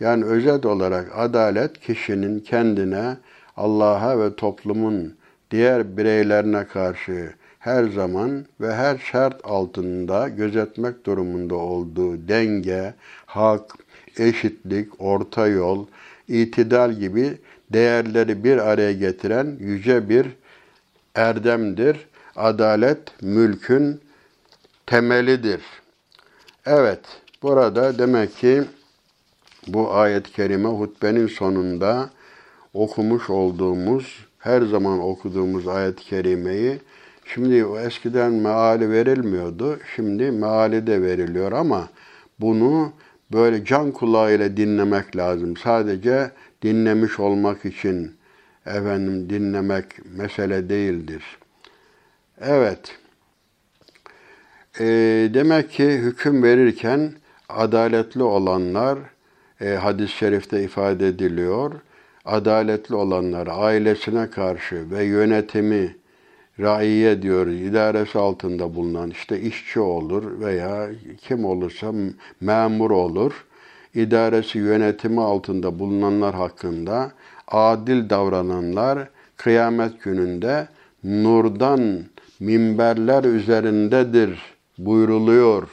Yani 0.00 0.24
özet 0.24 0.66
olarak 0.66 1.12
adalet 1.16 1.80
kişinin 1.80 2.40
kendine, 2.40 3.16
Allah'a 3.56 4.20
ve 4.20 4.34
toplumun 4.36 5.14
diğer 5.50 5.96
bireylerine 5.96 6.64
karşı 6.64 7.32
her 7.62 7.84
zaman 7.84 8.46
ve 8.60 8.74
her 8.74 8.98
şart 8.98 9.40
altında 9.44 10.28
gözetmek 10.28 11.06
durumunda 11.06 11.54
olduğu 11.54 12.28
denge, 12.28 12.94
hak, 13.26 13.74
eşitlik, 14.18 15.00
orta 15.00 15.46
yol, 15.46 15.86
itidal 16.28 16.92
gibi 16.92 17.38
değerleri 17.72 18.44
bir 18.44 18.58
araya 18.58 18.92
getiren 18.92 19.56
yüce 19.60 20.08
bir 20.08 20.26
erdemdir. 21.14 21.96
Adalet 22.36 23.22
mülkün 23.22 24.00
temelidir. 24.86 25.60
Evet, 26.66 27.00
burada 27.42 27.98
demek 27.98 28.36
ki 28.36 28.62
bu 29.66 29.94
ayet-i 29.94 30.32
kerime 30.32 30.68
hutbenin 30.68 31.26
sonunda 31.26 32.10
okumuş 32.74 33.30
olduğumuz, 33.30 34.26
her 34.38 34.62
zaman 34.62 35.00
okuduğumuz 35.00 35.68
ayet-i 35.68 36.04
kerimeyi 36.04 36.78
Şimdi 37.24 37.66
eskiden 37.86 38.32
meali 38.32 38.90
verilmiyordu. 38.90 39.78
Şimdi 39.96 40.30
meali 40.30 40.86
de 40.86 41.02
veriliyor 41.02 41.52
ama 41.52 41.88
bunu 42.40 42.92
böyle 43.32 43.64
can 43.64 43.92
kulağıyla 43.92 44.56
dinlemek 44.56 45.16
lazım. 45.16 45.56
Sadece 45.56 46.30
dinlemiş 46.62 47.20
olmak 47.20 47.64
için 47.64 48.16
efendim 48.66 49.30
dinlemek 49.30 49.84
mesele 50.16 50.68
değildir. 50.68 51.22
Evet. 52.40 52.98
E, 54.80 54.84
demek 55.34 55.70
ki 55.70 55.98
hüküm 55.98 56.42
verirken 56.42 57.12
adaletli 57.48 58.22
olanlar 58.22 58.98
e, 59.60 59.68
hadis-i 59.68 60.16
şerifte 60.16 60.62
ifade 60.62 61.08
ediliyor. 61.08 61.72
Adaletli 62.24 62.94
olanlar 62.94 63.48
ailesine 63.50 64.30
karşı 64.30 64.90
ve 64.90 65.04
yönetimi 65.04 65.96
raiye 66.62 67.22
diyoruz, 67.22 67.60
idaresi 67.60 68.18
altında 68.18 68.74
bulunan 68.74 69.10
işte 69.10 69.40
işçi 69.40 69.80
olur 69.80 70.40
veya 70.40 70.88
kim 71.20 71.44
olursa 71.44 71.92
memur 72.40 72.90
olur. 72.90 73.44
İdaresi 73.94 74.58
yönetimi 74.58 75.20
altında 75.20 75.78
bulunanlar 75.78 76.34
hakkında 76.34 77.12
adil 77.48 78.10
davrananlar 78.10 79.08
kıyamet 79.36 80.02
gününde 80.02 80.68
nurdan 81.04 82.04
minberler 82.40 83.24
üzerindedir 83.24 84.38
buyruluyor. 84.78 85.68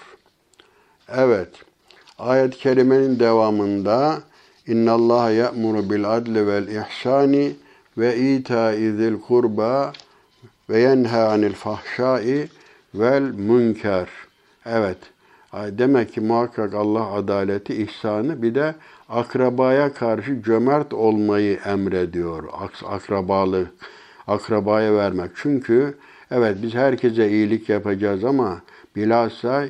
Evet. 1.16 1.50
Ayet-i 2.20 2.58
kerimenin 2.58 3.20
devamında 3.20 4.20
İnna 4.68 4.92
Allah 4.92 5.32
ya'muru 5.32 5.90
bil 5.90 6.16
adli 6.16 6.48
vel 6.48 6.68
ihsani 6.68 7.56
ve 7.98 8.18
ita'i 8.18 8.92
zil 8.92 9.22
kurba 9.22 9.94
ve 10.70 10.80
yenha 10.80 11.28
anil 11.28 11.54
fahşai 11.54 12.48
vel 12.96 13.22
münker. 13.22 14.08
Evet. 14.66 14.98
Demek 15.54 16.14
ki 16.14 16.22
muhakkak 16.22 16.74
Allah 16.74 17.12
adaleti, 17.12 17.76
ihsanı 17.76 18.42
bir 18.42 18.56
de 18.56 18.76
akrabaya 19.10 19.94
karşı 19.94 20.42
cömert 20.44 20.94
olmayı 20.94 21.60
emrediyor. 21.66 22.44
Akrabalı, 22.86 23.66
akrabaya 24.28 24.96
vermek. 24.96 25.32
Çünkü 25.36 25.98
evet 26.32 26.58
biz 26.62 26.74
herkese 26.74 27.30
iyilik 27.30 27.70
yapacağız 27.70 28.24
ama 28.24 28.62
bilhassa 28.96 29.66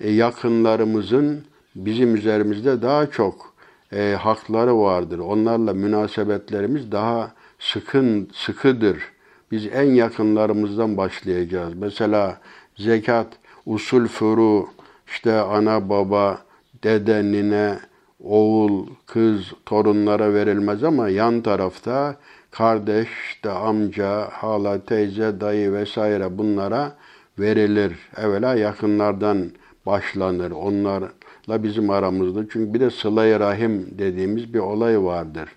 e, 0.00 0.10
yakınlarımızın 0.10 1.44
bizim 1.74 2.14
üzerimizde 2.16 2.82
daha 2.82 3.10
çok 3.10 3.54
e, 3.92 4.16
hakları 4.20 4.78
vardır. 4.78 5.18
Onlarla 5.18 5.74
münasebetlerimiz 5.74 6.92
daha 6.92 7.32
sıkın 7.58 8.30
sıkıdır. 8.34 9.12
Biz 9.52 9.66
en 9.66 9.94
yakınlarımızdan 9.94 10.96
başlayacağız. 10.96 11.74
Mesela 11.74 12.38
zekat, 12.76 13.26
usul 13.66 14.06
furu, 14.06 14.68
işte 15.06 15.32
ana 15.32 15.88
baba, 15.88 16.38
dede, 16.84 17.24
nine, 17.24 17.78
oğul, 18.20 18.86
kız, 19.06 19.52
torunlara 19.66 20.34
verilmez 20.34 20.84
ama 20.84 21.08
yan 21.08 21.40
tarafta 21.40 22.16
kardeş, 22.50 23.08
işte 23.28 23.50
amca, 23.50 24.28
hala, 24.32 24.84
teyze, 24.84 25.40
dayı 25.40 25.72
vesaire 25.72 26.38
bunlara 26.38 26.96
verilir. 27.38 27.92
Evvela 28.16 28.54
yakınlardan 28.54 29.50
başlanır. 29.86 30.50
Onlarla 30.50 31.62
bizim 31.62 31.90
aramızda. 31.90 32.40
Çünkü 32.52 32.74
bir 32.74 32.80
de 32.80 32.90
sıla 32.90 33.40
rahim 33.40 33.88
dediğimiz 33.98 34.54
bir 34.54 34.58
olay 34.58 35.02
vardır. 35.02 35.48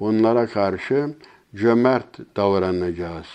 Bunlara 0.00 0.46
karşı 0.46 1.14
cömert 1.54 2.36
davranacağız. 2.36 3.26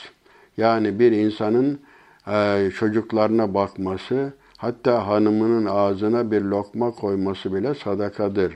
Yani 0.58 1.00
bir 1.00 1.12
insanın 1.12 1.80
e, 2.28 2.70
çocuklarına 2.80 3.54
bakması, 3.54 4.34
hatta 4.58 5.08
hanımının 5.08 5.66
ağzına 5.66 6.32
bir 6.32 6.42
lokma 6.42 6.92
koyması 6.92 7.54
bile 7.54 7.76
sadakadır 7.76 8.54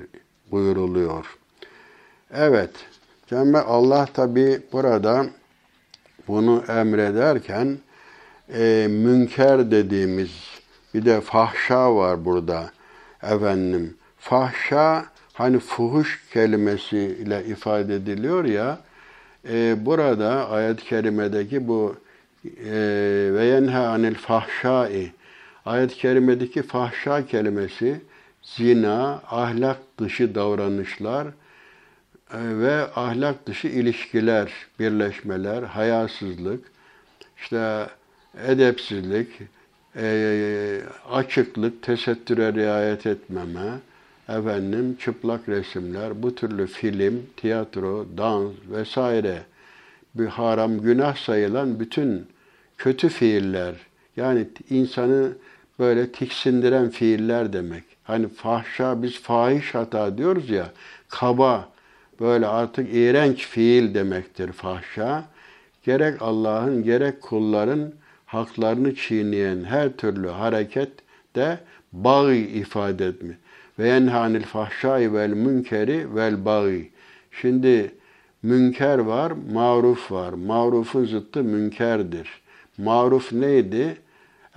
buyuruluyor. 0.51 1.37
Evet, 2.33 2.71
Cenab 3.27 3.67
Allah 3.67 4.05
tabi 4.13 4.61
burada 4.71 5.25
bunu 6.27 6.63
emrederken 6.67 7.77
e, 8.53 8.87
münker 8.89 9.71
dediğimiz 9.71 10.31
bir 10.93 11.05
de 11.05 11.21
fahşa 11.21 11.95
var 11.95 12.25
burada 12.25 12.71
efendim. 13.23 13.97
Fahşa 14.17 15.05
hani 15.33 15.59
fuhuş 15.59 16.23
kelimesiyle 16.33 17.45
ifade 17.45 17.95
ediliyor 17.95 18.45
ya 18.45 18.79
e, 19.49 19.85
burada 19.85 20.49
ayet-i 20.49 20.85
kerimedeki 20.85 21.67
bu 21.67 21.95
e, 22.45 22.71
ve 23.33 23.45
yenha 23.45 23.87
anil 23.87 24.15
fahşai 24.15 25.11
ayet-i 25.65 25.95
kerimedeki 25.95 26.63
fahşa 26.63 27.25
kelimesi 27.25 28.01
zina, 28.43 29.21
ahlak 29.29 29.77
dışı 29.99 30.35
davranışlar 30.35 31.27
e, 31.27 31.31
ve 32.33 32.85
ahlak 32.95 33.47
dışı 33.47 33.67
ilişkiler, 33.67 34.51
birleşmeler, 34.79 35.63
hayasızlık, 35.63 36.71
işte 37.37 37.87
edepsizlik, 38.47 39.27
e, 39.95 40.81
açıklık, 41.11 41.83
tesettüre 41.83 42.53
riayet 42.53 43.05
etmeme, 43.05 43.79
efendim 44.37 44.97
çıplak 44.99 45.49
resimler, 45.49 46.23
bu 46.23 46.35
türlü 46.35 46.67
film, 46.67 47.23
tiyatro, 47.37 48.05
dans 48.17 48.51
vesaire 48.71 49.41
bir 50.15 50.25
haram 50.25 50.81
günah 50.81 51.15
sayılan 51.15 51.79
bütün 51.79 52.27
kötü 52.77 53.09
fiiller 53.09 53.75
yani 54.17 54.47
insanı 54.69 55.31
böyle 55.79 56.11
tiksindiren 56.11 56.89
fiiller 56.89 57.53
demek. 57.53 57.83
Hani 58.03 58.27
fahşa 58.27 59.03
biz 59.03 59.19
fahiş 59.19 59.75
hata 59.75 60.17
diyoruz 60.17 60.49
ya 60.49 60.71
kaba 61.09 61.69
böyle 62.19 62.47
artık 62.47 62.95
iğrenç 62.95 63.47
fiil 63.47 63.93
demektir 63.93 64.51
fahşa. 64.51 65.23
Gerek 65.83 66.21
Allah'ın 66.21 66.83
gerek 66.83 67.21
kulların 67.21 67.93
haklarını 68.25 68.95
çiğneyen 68.95 69.63
her 69.63 69.97
türlü 69.97 70.27
hareket 70.27 70.91
de 71.35 71.59
bağı 71.93 72.35
ifade 72.35 73.05
etmiyor 73.05 73.35
ve 73.81 73.87
yenhanil 73.87 74.43
fahşai 74.43 75.13
vel 75.13 75.29
münkeri 75.29 76.15
vel 76.15 76.45
bagi. 76.45 76.91
Şimdi 77.31 77.91
münker 78.43 78.97
var, 78.97 79.33
maruf 79.53 80.11
var. 80.11 80.33
Marufun 80.33 81.05
zıttı 81.05 81.43
münkerdir. 81.43 82.29
Maruf 82.77 83.33
neydi? 83.33 83.97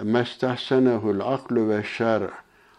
Mestahsenehul 0.03 1.21
aklu 1.21 1.69
ve 1.69 1.83
şer. 1.83 2.23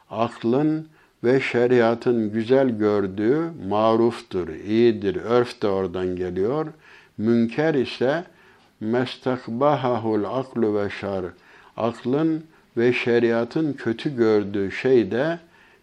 Aklın 0.10 0.88
ve 1.24 1.40
şeriatın 1.40 2.32
güzel 2.34 2.70
gördüğü 2.70 3.42
maruftur, 3.70 4.48
iyidir. 4.50 5.16
Örf 5.16 5.62
de 5.62 5.68
oradan 5.68 6.16
geliyor. 6.16 6.66
Münker 7.18 7.74
ise 7.74 8.24
mestakbahahul 8.80 10.24
aklu 10.24 10.76
ve 10.76 10.90
şer. 10.90 11.26
Aklın 11.78 12.44
ve 12.78 12.94
şeriatın 12.94 13.74
kötü 13.74 14.16
gördüğü 14.16 14.72
şey 14.72 15.12
de 15.12 15.40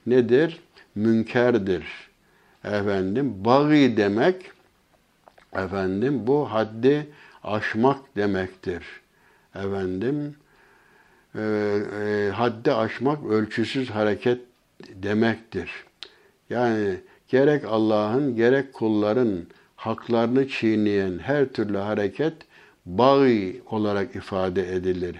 nedir? 0.06 0.60
Münkerdir. 0.94 1.84
Efendim, 2.64 3.44
bagi 3.44 3.96
demek, 3.96 4.50
efendim 5.52 6.26
bu 6.26 6.52
haddi 6.52 7.06
aşmak 7.44 8.16
demektir. 8.16 8.84
Efendim, 9.54 10.36
e, 11.34 11.40
e, 11.40 12.30
haddi 12.30 12.72
aşmak 12.72 13.24
ölçüsüz 13.24 13.90
hareket 13.90 14.40
demektir. 14.94 15.70
Yani 16.50 16.96
gerek 17.28 17.64
Allah'ın 17.64 18.36
gerek 18.36 18.72
kulların 18.72 19.46
haklarını 19.76 20.48
çiğneyen 20.48 21.18
her 21.18 21.46
türlü 21.46 21.78
hareket 21.78 22.34
bağı 22.86 23.52
olarak 23.66 24.16
ifade 24.16 24.74
edilir. 24.74 25.16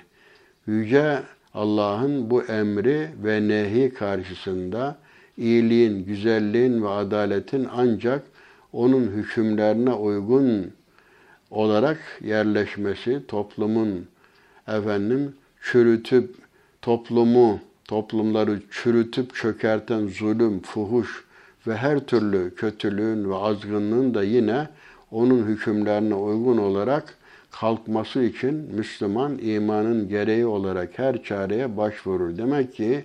Yüce 0.67 1.23
Allah'ın 1.55 2.31
bu 2.31 2.43
emri 2.43 3.09
ve 3.25 3.49
nehi 3.49 3.95
karşısında 3.95 4.99
iyiliğin, 5.37 6.05
güzelliğin 6.05 6.83
ve 6.83 6.89
adaletin 6.89 7.69
ancak 7.77 8.23
onun 8.73 9.03
hükümlerine 9.03 9.93
uygun 9.93 10.73
olarak 11.51 11.99
yerleşmesi, 12.21 13.23
toplumun 13.29 14.07
efendim 14.69 15.35
çürütüp 15.63 16.35
toplumu, 16.83 17.61
toplumları 17.89 18.63
çürütüp 18.71 19.35
çökerten 19.35 20.07
zulüm, 20.07 20.61
fuhuş 20.61 21.25
ve 21.67 21.77
her 21.77 22.01
türlü 22.01 22.55
kötülüğün 22.55 23.31
ve 23.31 23.35
azgınlığın 23.35 24.15
da 24.15 24.23
yine 24.23 24.69
onun 25.11 25.47
hükümlerine 25.47 26.15
uygun 26.15 26.59
olarak 26.59 27.17
kalkması 27.53 28.23
için 28.23 28.55
Müslüman 28.55 29.39
imanın 29.43 30.09
gereği 30.09 30.47
olarak 30.47 30.99
her 30.99 31.23
çareye 31.23 31.77
başvurur. 31.77 32.39
Demek 32.39 32.75
ki 32.75 33.05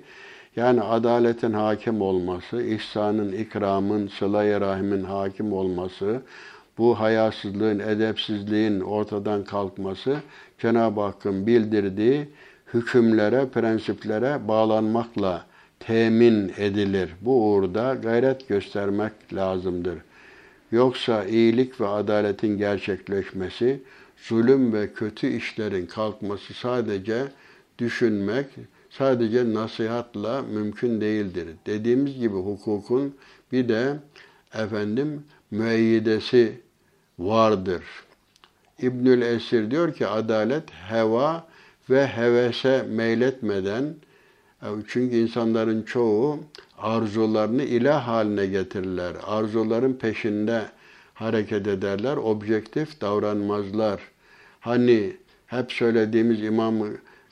yani 0.56 0.82
adaletin 0.82 1.54
hakim 1.54 2.02
olması, 2.02 2.64
ihsanın, 2.64 3.32
ikramın, 3.32 4.08
sıla 4.08 4.62
rahimin 4.62 5.04
hakim 5.04 5.54
olması, 5.54 6.22
bu 6.78 7.00
hayasızlığın, 7.00 7.80
edepsizliğin 7.80 8.80
ortadan 8.80 9.44
kalkması 9.44 10.18
Cenab-ı 10.60 11.02
Hakk'ın 11.02 11.48
bildirdiği 11.48 12.28
hükümlere, 12.74 13.46
prensiplere 13.48 14.48
bağlanmakla 14.48 15.46
temin 15.80 16.54
edilir. 16.58 17.10
Bu 17.22 17.52
uğurda 17.52 17.96
gayret 18.04 18.48
göstermek 18.48 19.12
lazımdır. 19.34 19.98
Yoksa 20.72 21.26
iyilik 21.26 21.82
ve 21.82 21.88
adaletin 21.88 22.58
gerçekleşmesi, 22.58 23.82
zulüm 24.18 24.74
ve 24.74 24.94
kötü 24.94 25.28
işlerin 25.28 25.86
kalkması 25.86 26.54
sadece 26.54 27.24
düşünmek, 27.80 28.46
sadece 28.90 29.54
nasihatla 29.54 30.42
mümkün 30.42 31.02
değildir. 31.02 31.48
Dediğimiz 31.66 32.20
gibi 32.20 32.36
hukukun 32.36 33.16
bir 33.52 33.70
de 33.70 33.96
efendim 34.54 35.24
müeyyidesi 35.52 36.62
vardır. 37.20 37.84
İbnül 38.82 39.22
Esir 39.22 39.72
diyor 39.72 39.94
ki 39.94 40.08
adalet 40.08 40.72
heva 40.72 41.48
ve 41.90 42.08
hevese 42.08 42.84
meyletmeden 42.90 43.96
e, 44.62 44.68
çünkü 44.88 45.16
insanların 45.16 45.82
çoğu 45.82 46.40
arzularını 46.78 47.64
ilah 47.64 48.08
haline 48.08 48.46
getirirler. 48.46 49.14
Arzuların 49.24 49.94
peşinde 49.94 50.66
hareket 51.18 51.68
ederler, 51.68 52.18
objektif 52.18 53.02
davranmazlar. 53.02 54.02
Hani 54.60 55.14
hep 55.48 55.72
söylediğimiz 55.72 56.44
İmam 56.44 56.76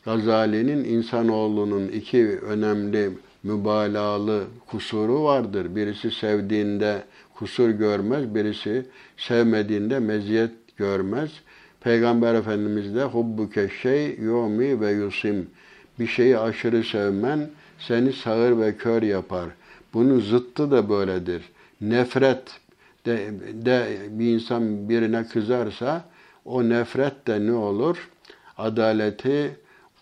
Gazali'nin 0.06 0.84
insanoğlunun 0.84 1.88
iki 1.88 2.40
önemli 2.40 3.10
mübalağalı 3.44 4.44
kusuru 4.68 5.24
vardır. 5.24 5.76
Birisi 5.76 6.12
sevdiğinde 6.12 7.04
kusur 7.36 7.70
görmez, 7.70 8.36
birisi 8.36 8.86
sevmediğinde 9.18 10.00
meziyet 10.00 10.52
görmez. 10.78 11.30
Peygamber 11.82 12.34
Efendimiz 12.34 12.96
de 12.96 13.04
hubbuke 13.04 13.70
şey 13.70 14.18
yomi 14.20 14.82
ve 14.82 14.92
yusim. 14.92 15.50
Bir 16.00 16.08
şeyi 16.08 16.38
aşırı 16.38 16.84
sevmen 16.84 17.50
seni 17.80 18.14
sağır 18.14 18.60
ve 18.60 18.78
kör 18.78 19.04
yapar. 19.04 19.46
Bunun 19.94 20.20
zıttı 20.20 20.72
da 20.72 20.90
böyledir. 20.90 21.42
Nefret 21.82 22.60
de, 23.06 23.34
de 23.66 23.98
bir 24.10 24.34
insan 24.34 24.90
birine 24.90 25.28
kızarsa 25.28 26.06
o 26.46 26.70
nefret 26.70 27.28
de 27.28 27.46
ne 27.46 27.54
olur? 27.54 28.10
Adaleti 28.58 29.56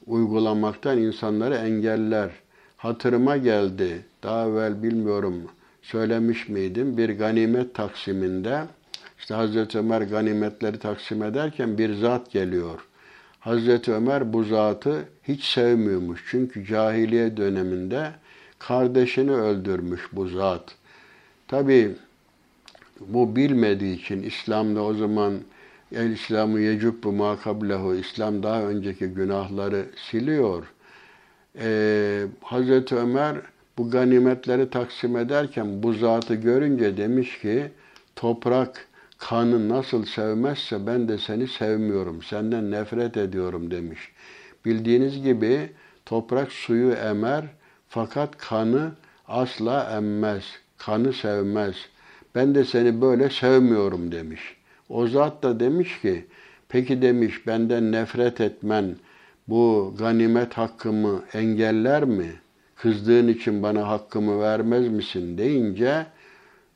uygulamaktan 0.06 0.98
insanları 0.98 1.56
engeller. 1.56 2.30
Hatırıma 2.78 3.38
geldi. 3.38 4.06
Daha 4.24 4.48
evvel 4.48 4.84
bilmiyorum 4.84 5.44
söylemiş 5.82 6.50
miydim? 6.50 6.98
Bir 6.98 7.18
ganimet 7.18 7.76
taksiminde 7.76 8.62
işte 9.20 9.34
Hazreti 9.34 9.78
Ömer 9.78 10.02
ganimetleri 10.02 10.80
taksim 10.80 11.24
ederken 11.24 11.78
bir 11.78 11.94
zat 11.94 12.32
geliyor. 12.32 12.88
Hazreti 13.40 13.94
Ömer 13.94 14.34
bu 14.34 14.44
zatı 14.44 15.06
hiç 15.24 15.44
sevmiyormuş. 15.44 16.26
Çünkü 16.30 16.66
cahiliye 16.66 17.38
döneminde 17.38 18.12
kardeşini 18.60 19.32
öldürmüş 19.32 20.02
bu 20.12 20.28
zat. 20.28 20.76
Tabi 21.48 21.96
bu 23.00 23.36
bilmediği 23.36 23.96
için 23.96 24.24
İslam'da 24.24 24.84
o 24.84 24.94
zaman 24.94 25.34
el 25.92 26.10
İslamu 26.10 26.60
yecubbu 26.60 27.12
ma 27.12 27.40
kablehu 27.40 27.96
İslam 27.96 28.44
daha 28.44 28.64
önceki 28.64 29.08
günahları 29.08 29.86
siliyor. 29.96 30.74
Ee, 31.60 32.26
Hazreti 32.42 32.96
Ömer 32.96 33.36
bu 33.78 33.90
ganimetleri 33.90 34.70
taksim 34.70 35.18
ederken 35.18 35.84
bu 35.84 35.94
zatı 35.94 36.36
görünce 36.36 36.98
demiş 36.98 37.40
ki 37.40 37.72
toprak 38.16 38.88
kanı 39.18 39.70
nasıl 39.70 40.06
sevmezse 40.06 40.88
ben 40.88 41.08
de 41.08 41.18
seni 41.18 41.48
sevmiyorum, 41.48 42.24
senden 42.24 42.72
nefret 42.72 43.18
ediyorum 43.18 43.72
demiş. 43.72 44.12
Bildiğiniz 44.66 45.24
gibi 45.24 45.70
toprak 46.06 46.52
suyu 46.52 46.92
emer 46.92 47.46
fakat 47.90 48.38
kanı 48.38 48.92
asla 49.28 49.92
emmez, 49.98 50.44
kanı 50.78 51.14
sevmez. 51.14 51.76
Ben 52.36 52.56
de 52.56 52.66
seni 52.66 53.02
böyle 53.02 53.30
sevmiyorum 53.30 54.12
demiş. 54.12 54.58
O 54.90 55.08
zat 55.08 55.44
da 55.44 55.60
demiş 55.60 56.02
ki, 56.02 56.26
peki 56.70 57.02
demiş 57.02 57.48
benden 57.48 57.92
nefret 57.92 58.42
etmen 58.42 58.96
bu 59.48 59.94
ganimet 60.00 60.54
hakkımı 60.54 61.24
engeller 61.34 62.04
mi? 62.04 62.32
Kızdığın 62.76 63.28
için 63.28 63.64
bana 63.64 63.88
hakkımı 63.88 64.40
vermez 64.40 64.88
misin 64.88 65.38
deyince 65.38 66.06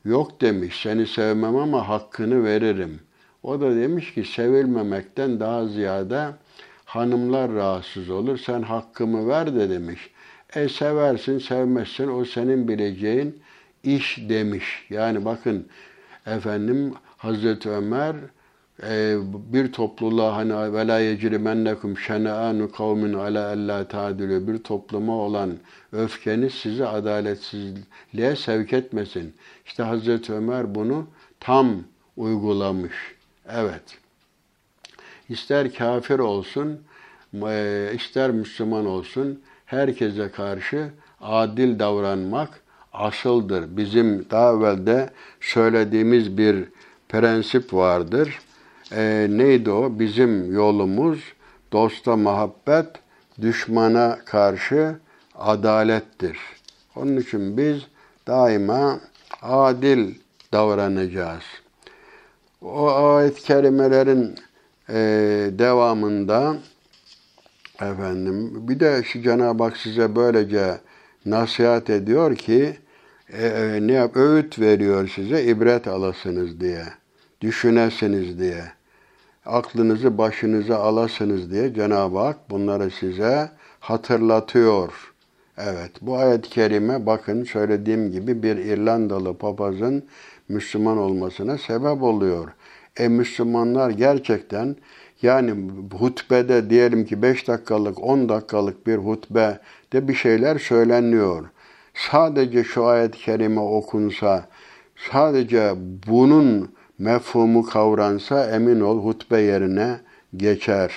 Yok 0.04 0.40
demiş, 0.40 0.80
seni 0.82 1.06
sevmem 1.06 1.56
ama 1.56 1.88
hakkını 1.88 2.44
veririm. 2.44 3.00
O 3.42 3.60
da 3.60 3.76
demiş 3.76 4.14
ki 4.14 4.24
sevilmemekten 4.24 5.40
daha 5.40 5.66
ziyade 5.66 6.26
hanımlar 6.84 7.52
rahatsız 7.52 8.10
olur. 8.10 8.38
Sen 8.38 8.62
hakkımı 8.62 9.28
ver 9.28 9.54
de 9.54 9.70
demiş. 9.70 10.10
E 10.54 10.68
seversin, 10.68 11.38
sevmezsin 11.38 12.08
o 12.08 12.24
senin 12.24 12.68
bileceğin 12.68 13.42
iş 13.82 14.18
demiş. 14.28 14.86
Yani 14.90 15.24
bakın 15.24 15.66
efendim 16.26 16.94
Hazreti 17.16 17.70
Ömer 17.70 18.16
e, 18.82 19.16
bir 19.52 19.72
topluluğa 19.72 20.36
hani 20.36 20.72
ve 20.72 20.86
la 20.86 20.98
yecrimennekum 20.98 21.98
şena'anu 21.98 22.72
kavmin 22.72 23.12
ala 23.12 23.48
alla 23.48 23.88
ta'dilu 23.88 24.48
bir 24.48 24.58
topluma 24.58 25.12
olan 25.12 25.58
öfkeniz 25.92 26.54
sizi 26.54 26.86
adaletsizliğe 26.86 28.36
sevk 28.36 28.72
etmesin. 28.72 29.34
İşte 29.66 29.82
Hazreti 29.82 30.32
Ömer 30.32 30.74
bunu 30.74 31.06
tam 31.40 31.84
uygulamış. 32.16 32.94
Evet. 33.48 33.98
İster 35.28 35.74
kafir 35.74 36.18
olsun, 36.18 36.80
e, 37.34 37.90
ister 37.94 38.30
Müslüman 38.30 38.86
olsun, 38.86 39.42
herkese 39.66 40.30
karşı 40.30 40.90
adil 41.20 41.78
davranmak 41.78 42.62
asıldır. 42.92 43.76
Bizim 43.76 44.30
daha 44.30 44.52
evvel 44.52 44.86
de 44.86 45.10
söylediğimiz 45.40 46.38
bir 46.38 46.64
prensip 47.08 47.74
vardır. 47.74 48.38
E, 48.92 49.26
neydi 49.30 49.70
o? 49.70 49.98
Bizim 49.98 50.52
yolumuz 50.52 51.18
dosta 51.72 52.16
muhabbet, 52.16 52.86
düşmana 53.40 54.18
karşı 54.24 54.96
adalettir. 55.34 56.38
Onun 56.96 57.16
için 57.16 57.56
biz 57.56 57.82
daima 58.26 59.00
adil 59.42 60.14
davranacağız. 60.52 61.44
O 62.62 62.90
ayet-i 62.90 63.42
kerimelerin 63.42 64.34
e, 64.88 64.94
devamında 65.58 66.56
Efendim 67.82 68.68
bir 68.68 68.80
de 68.80 69.02
şu 69.04 69.22
Cenab-ı 69.22 69.64
Hak 69.64 69.76
size 69.76 70.16
böylece 70.16 70.78
nasihat 71.30 71.90
ediyor 71.90 72.36
ki 72.36 72.76
e, 73.32 73.46
e, 73.46 73.86
ne 73.86 73.92
yap 73.92 74.16
öğüt 74.16 74.58
veriyor 74.58 75.08
size 75.14 75.44
ibret 75.44 75.88
alasınız 75.88 76.60
diye. 76.60 76.84
Düşünesiniz 77.40 78.38
diye. 78.38 78.64
Aklınızı 79.46 80.18
başınıza 80.18 80.76
alasınız 80.76 81.50
diye 81.50 81.74
Cenab-ı 81.74 82.18
Hak 82.18 82.50
bunları 82.50 82.90
size 82.90 83.50
hatırlatıyor. 83.80 85.14
Evet 85.58 85.90
bu 86.00 86.16
ayet-i 86.16 86.50
kerime 86.50 87.06
bakın 87.06 87.44
söylediğim 87.44 88.12
gibi 88.12 88.42
bir 88.42 88.56
İrlandalı 88.56 89.38
papazın 89.38 90.04
Müslüman 90.48 90.98
olmasına 90.98 91.58
sebep 91.58 92.02
oluyor. 92.02 92.48
E 92.96 93.08
Müslümanlar 93.08 93.90
gerçekten 93.90 94.76
yani 95.22 95.70
hutbede 95.98 96.70
diyelim 96.70 97.04
ki 97.04 97.22
5 97.22 97.48
dakikalık 97.48 98.02
10 98.02 98.28
dakikalık 98.28 98.86
bir 98.86 98.96
hutbe 98.96 99.60
de 99.92 100.08
bir 100.08 100.14
şeyler 100.14 100.58
söyleniyor. 100.58 101.44
Sadece 101.94 102.64
şu 102.64 102.86
ayet-i 102.86 103.18
kerime 103.18 103.60
okunsa, 103.60 104.48
sadece 105.10 105.74
bunun 106.06 106.70
mefhumu 106.98 107.66
kavransa 107.66 108.50
emin 108.50 108.80
ol 108.80 109.04
hutbe 109.04 109.40
yerine 109.40 110.00
geçer. 110.36 110.92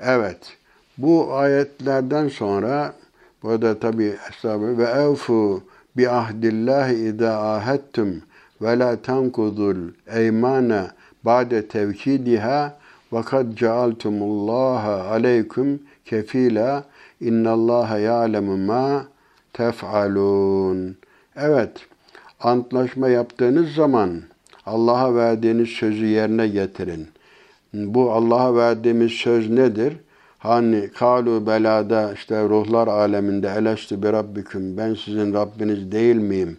Evet, 0.00 0.56
bu 0.98 1.34
ayetlerden 1.34 2.28
sonra 2.28 2.94
burada 3.42 3.78
tabi 3.78 4.14
estağfurullah 4.30 4.78
ve 4.78 4.84
evfu 4.84 5.62
bi 5.96 6.08
ahdillahi 6.08 6.94
idâ 6.94 7.40
ahettum 7.40 8.22
ve 8.62 8.78
la 8.78 8.96
tankudul 8.96 9.76
eymane 10.14 10.86
ba'de 11.24 11.68
tevkidiha 11.68 12.78
ve 13.12 13.22
kad 13.22 13.56
cealtumullaha 13.56 15.10
aleyküm 15.10 15.80
kefila 16.10 16.84
innallaha 17.20 17.98
ya'lemu 17.98 18.56
ma 18.56 19.06
tef'alun. 19.52 20.96
Evet, 21.36 21.70
antlaşma 22.40 23.08
yaptığınız 23.08 23.74
zaman 23.74 24.10
Allah'a 24.66 25.14
verdiğiniz 25.14 25.68
sözü 25.68 26.06
yerine 26.06 26.48
getirin. 26.48 27.08
Bu 27.74 28.12
Allah'a 28.12 28.56
verdiğimiz 28.56 29.12
söz 29.12 29.50
nedir? 29.50 29.96
Hani 30.38 30.88
kalu 30.98 31.46
belada 31.46 32.12
işte 32.12 32.42
ruhlar 32.48 32.88
aleminde 32.88 33.48
elestü 33.58 34.02
bir 34.02 34.12
rabbiküm 34.12 34.76
ben 34.76 34.94
sizin 34.94 35.34
Rabbiniz 35.34 35.92
değil 35.92 36.16
miyim? 36.16 36.56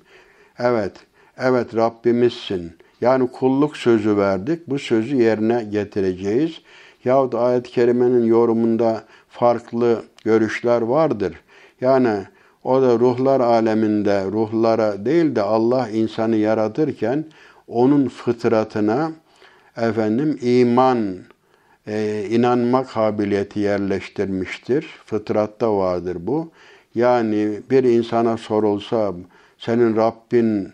Evet, 0.60 0.94
evet 1.38 1.76
Rabbimizsin. 1.76 2.72
Yani 3.02 3.28
kulluk 3.28 3.78
sözü 3.78 4.18
verdik. 4.18 4.68
Bu 4.68 4.80
sözü 4.80 5.16
yerine 5.16 5.64
getireceğiz. 5.64 6.62
Yahut 7.06 7.36
ayet-i 7.36 7.72
kerimenin 7.72 8.26
yorumunda 8.26 9.04
farklı 9.32 10.04
görüşler 10.24 10.82
vardır. 10.82 11.34
Yani 11.82 12.26
o 12.64 12.82
da 12.82 13.00
ruhlar 13.00 13.40
aleminde 13.40 14.26
ruhlara 14.26 15.06
değil 15.06 15.36
de 15.36 15.42
Allah 15.42 15.90
insanı 15.90 16.36
yaratırken 16.36 17.26
onun 17.68 18.08
fıtratına 18.08 19.12
efendim 19.78 20.40
iman 20.42 21.18
e, 21.88 22.26
inanma 22.30 22.86
kabiliyeti 22.86 23.60
yerleştirmiştir. 23.60 24.88
Fıtratta 25.06 25.78
vardır 25.78 26.18
bu. 26.20 26.52
Yani 26.96 27.60
bir 27.70 27.84
insana 27.84 28.38
sorulsa 28.38 29.14
senin 29.58 29.96
Rabbin 29.96 30.74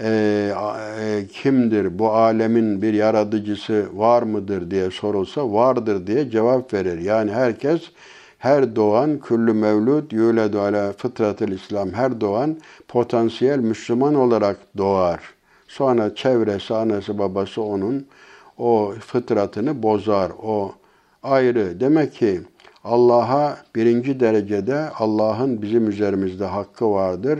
e, 0.00 0.52
e, 1.00 1.26
kimdir, 1.26 1.98
bu 1.98 2.10
alemin 2.10 2.82
bir 2.82 2.94
yaratıcısı 2.94 3.86
var 3.94 4.22
mıdır 4.22 4.70
diye 4.70 4.90
sorulsa 4.90 5.52
vardır 5.52 6.06
diye 6.06 6.30
cevap 6.30 6.74
verir. 6.74 6.98
Yani 6.98 7.32
herkes 7.32 7.82
her 8.38 8.76
doğan 8.76 9.18
küllü 9.18 9.52
mevlud 9.52 10.12
yuledu 10.12 10.60
ala 10.60 10.92
fıtratil 10.92 11.52
İslam 11.52 11.92
her 11.92 12.20
doğan 12.20 12.56
potansiyel 12.88 13.58
Müslüman 13.58 14.14
olarak 14.14 14.56
doğar. 14.76 15.20
Sonra 15.68 16.14
çevresi, 16.14 16.74
anası, 16.74 17.18
babası 17.18 17.62
onun 17.62 18.06
o 18.58 18.94
fıtratını 19.00 19.82
bozar. 19.82 20.32
O 20.42 20.72
ayrı. 21.22 21.80
Demek 21.80 22.12
ki 22.12 22.40
Allah'a 22.84 23.56
birinci 23.74 24.20
derecede 24.20 24.90
Allah'ın 24.98 25.62
bizim 25.62 25.88
üzerimizde 25.88 26.44
hakkı 26.44 26.90
vardır. 26.90 27.38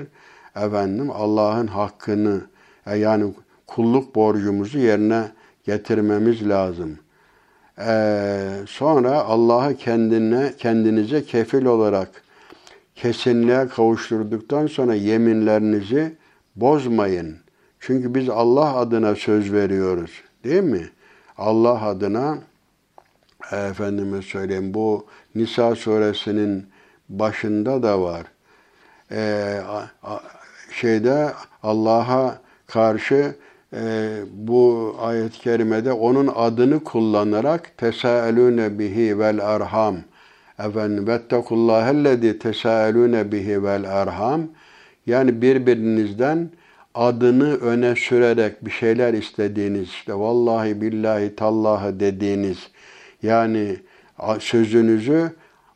Efendim 0.57 1.11
Allah'ın 1.11 1.67
hakkını 1.67 2.41
e, 2.87 2.97
yani 2.97 3.35
kulluk 3.67 4.15
borcumuzu 4.15 4.79
yerine 4.79 5.25
getirmemiz 5.65 6.49
lazım. 6.49 6.99
Ee, 7.79 8.51
sonra 8.67 9.25
Allah'ı 9.25 9.77
kendine 9.77 10.53
kendinize 10.59 11.25
kefil 11.25 11.65
olarak 11.65 12.09
kesinliğe 12.95 13.69
kavuşturduktan 13.69 14.67
sonra 14.67 14.95
yeminlerinizi 14.95 16.17
bozmayın. 16.57 17.37
Çünkü 17.81 18.15
biz 18.15 18.29
Allah 18.29 18.77
adına 18.77 19.15
söz 19.15 19.53
veriyoruz. 19.53 20.11
Değil 20.45 20.63
mi? 20.63 20.89
Allah 21.39 21.87
adına 21.87 22.39
efendime 23.53 24.23
söyleyeyim 24.23 24.75
bu 24.75 25.07
Nisa 25.35 25.75
suresinin 25.75 26.67
başında 27.09 27.83
da 27.83 28.03
var. 28.03 28.27
Ee, 29.11 29.61
şeyde 30.73 31.33
Allah'a 31.63 32.39
karşı 32.67 33.35
e, 33.73 34.11
bu 34.33 34.95
ayet-i 35.01 35.39
kerimede 35.39 35.93
onun 35.93 36.31
adını 36.35 36.85
kullanarak 36.85 37.79
tesaelune 37.79 38.79
bihi 38.79 39.19
vel 39.19 39.47
arham 39.55 39.97
efendim 40.59 41.07
vettekullahellezi 41.07 42.39
tesaelune 42.39 43.33
bihi 43.33 43.65
vel 43.65 44.01
arham 44.01 44.41
yani 45.07 45.43
birbirinizden 45.43 46.51
adını 46.95 47.57
öne 47.57 47.97
sürerek 47.97 48.65
bir 48.65 48.71
şeyler 48.71 49.15
istediğiniz, 49.15 49.89
işte 49.89 50.15
vallahi 50.15 50.81
billahi 50.81 51.37
tallahi 51.37 52.01
dediğiniz, 52.01 52.59
yani 53.23 53.77
sözünüzü 54.39 55.31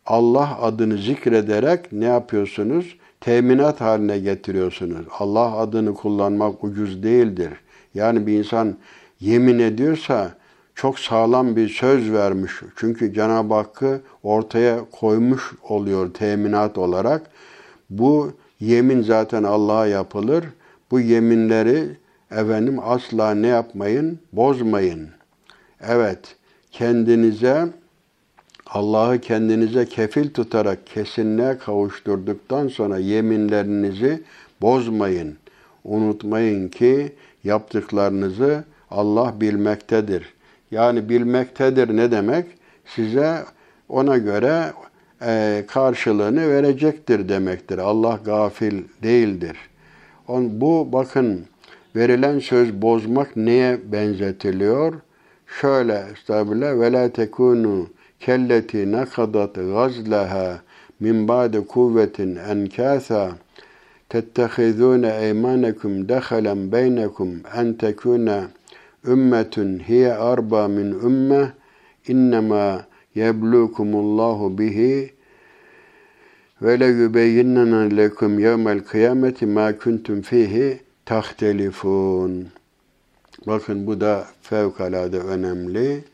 Allah 0.07 0.59
adını 0.61 0.99
zikrederek 0.99 1.93
ne 1.93 2.05
yapıyorsunuz? 2.05 2.97
Teminat 3.21 3.81
haline 3.81 4.19
getiriyorsunuz. 4.19 5.07
Allah 5.19 5.57
adını 5.57 5.95
kullanmak 5.95 6.65
ucuz 6.65 7.03
değildir. 7.03 7.53
Yani 7.95 8.27
bir 8.27 8.39
insan 8.39 8.77
yemin 9.21 9.59
ediyorsa 9.59 10.35
çok 10.75 10.99
sağlam 10.99 11.57
bir 11.57 11.69
söz 11.69 12.13
vermiş. 12.13 12.53
Çünkü 12.77 13.15
Cenab-ı 13.15 13.55
Hakk'ı 13.55 14.01
ortaya 14.23 14.81
koymuş 14.93 15.55
oluyor 15.69 16.15
teminat 16.15 16.79
olarak. 16.79 17.23
Bu 17.91 18.33
yemin 18.61 19.03
zaten 19.03 19.43
Allah'a 19.43 19.87
yapılır. 19.87 20.45
Bu 20.91 21.01
yeminleri 21.01 21.85
efendim 22.31 22.79
asla 22.85 23.35
ne 23.35 23.47
yapmayın? 23.47 24.19
Bozmayın. 24.33 25.09
Evet, 25.81 26.37
kendinize 26.71 27.69
Allah'ı 28.67 29.21
kendinize 29.21 29.87
kefil 29.87 30.31
tutarak 30.31 30.87
kesinliğe 30.87 31.59
kavuşturduktan 31.59 32.69
sonra 32.69 32.99
yeminlerinizi 32.99 34.23
bozmayın. 34.61 35.37
Unutmayın 35.85 36.69
ki 36.69 37.13
yaptıklarınızı 37.45 38.65
Allah 38.91 39.35
bilmektedir. 39.41 40.35
Yani 40.71 41.09
bilmektedir 41.09 41.97
ne 41.97 42.11
demek? 42.11 42.47
Size 42.87 43.45
ona 43.89 44.19
göre 44.19 44.73
e, 45.23 45.65
karşılığını 45.69 46.49
verecektir 46.49 47.29
demektir. 47.29 47.79
Allah 47.79 48.21
gafil 48.25 48.83
değildir. 49.03 49.57
On, 50.29 50.61
bu 50.61 50.89
bakın 50.93 51.45
verilen 51.97 52.39
söz 52.39 52.83
bozmak 52.83 53.37
neye 53.37 53.93
benzetiliyor? 53.93 54.95
Şöyle 55.61 56.05
estağfirullah 56.13 56.81
ve 56.81 56.93
la 56.93 57.13
tekunu 57.13 57.89
كالتي 58.27 58.85
نقضت 58.85 59.59
غزلها 59.59 60.63
من 61.01 61.27
بعد 61.27 61.57
قوة 61.57 62.19
أنكاثا 62.53 63.37
تتخذون 64.11 65.05
أيمانكم 65.05 65.93
دخلا 66.15 66.55
بينكم 66.55 67.31
أن 67.59 67.77
تكون 67.79 68.49
أمة 69.09 69.57
هي 69.91 70.05
أربى 70.33 70.63
من 70.77 70.89
أمة 71.09 71.53
إنما 72.11 72.85
يبلوكم 73.17 73.89
الله 74.03 74.49
به 74.49 75.11
وليبيننا 76.63 77.89
لكم 77.89 78.41
يوم 78.41 78.69
القيامة 78.69 79.39
ما 79.43 79.71
كنتم 79.71 80.21
فيه 80.21 80.81
تختلفون. 81.07 82.47
Bakın 83.47 83.87
bu 83.87 84.01
da 84.01 84.27
fevkalade 84.43 85.19
önemli. 85.19 86.05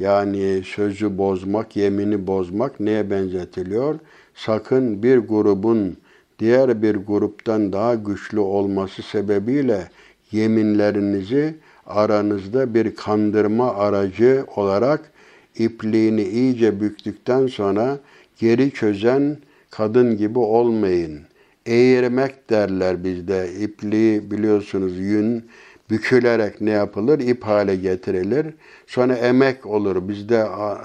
Yani 0.00 0.62
sözü 0.64 1.18
bozmak, 1.18 1.76
yemini 1.76 2.26
bozmak 2.26 2.80
neye 2.80 3.10
benzetiliyor? 3.10 3.98
Sakın 4.34 5.02
bir 5.02 5.18
grubun 5.18 5.96
diğer 6.38 6.82
bir 6.82 6.94
gruptan 6.94 7.72
daha 7.72 7.94
güçlü 7.94 8.38
olması 8.38 9.02
sebebiyle 9.02 9.88
yeminlerinizi 10.32 11.54
aranızda 11.86 12.74
bir 12.74 12.94
kandırma 12.94 13.74
aracı 13.74 14.44
olarak 14.56 15.10
ipliğini 15.56 16.22
iyice 16.22 16.80
büktükten 16.80 17.46
sonra 17.46 17.98
geri 18.38 18.70
çözen 18.70 19.36
kadın 19.70 20.16
gibi 20.16 20.38
olmayın. 20.38 21.20
Eğirmek 21.66 22.50
derler 22.50 23.04
bizde. 23.04 23.50
İpliği 23.60 24.30
biliyorsunuz 24.30 24.98
yün 24.98 25.44
bükülerek 25.90 26.60
ne 26.60 26.70
yapılır? 26.70 27.18
İp 27.18 27.44
hale 27.44 27.76
getirilir. 27.76 28.46
Sonra 28.86 29.14
emek 29.14 29.66
olur. 29.66 30.08
Bizde 30.08 30.40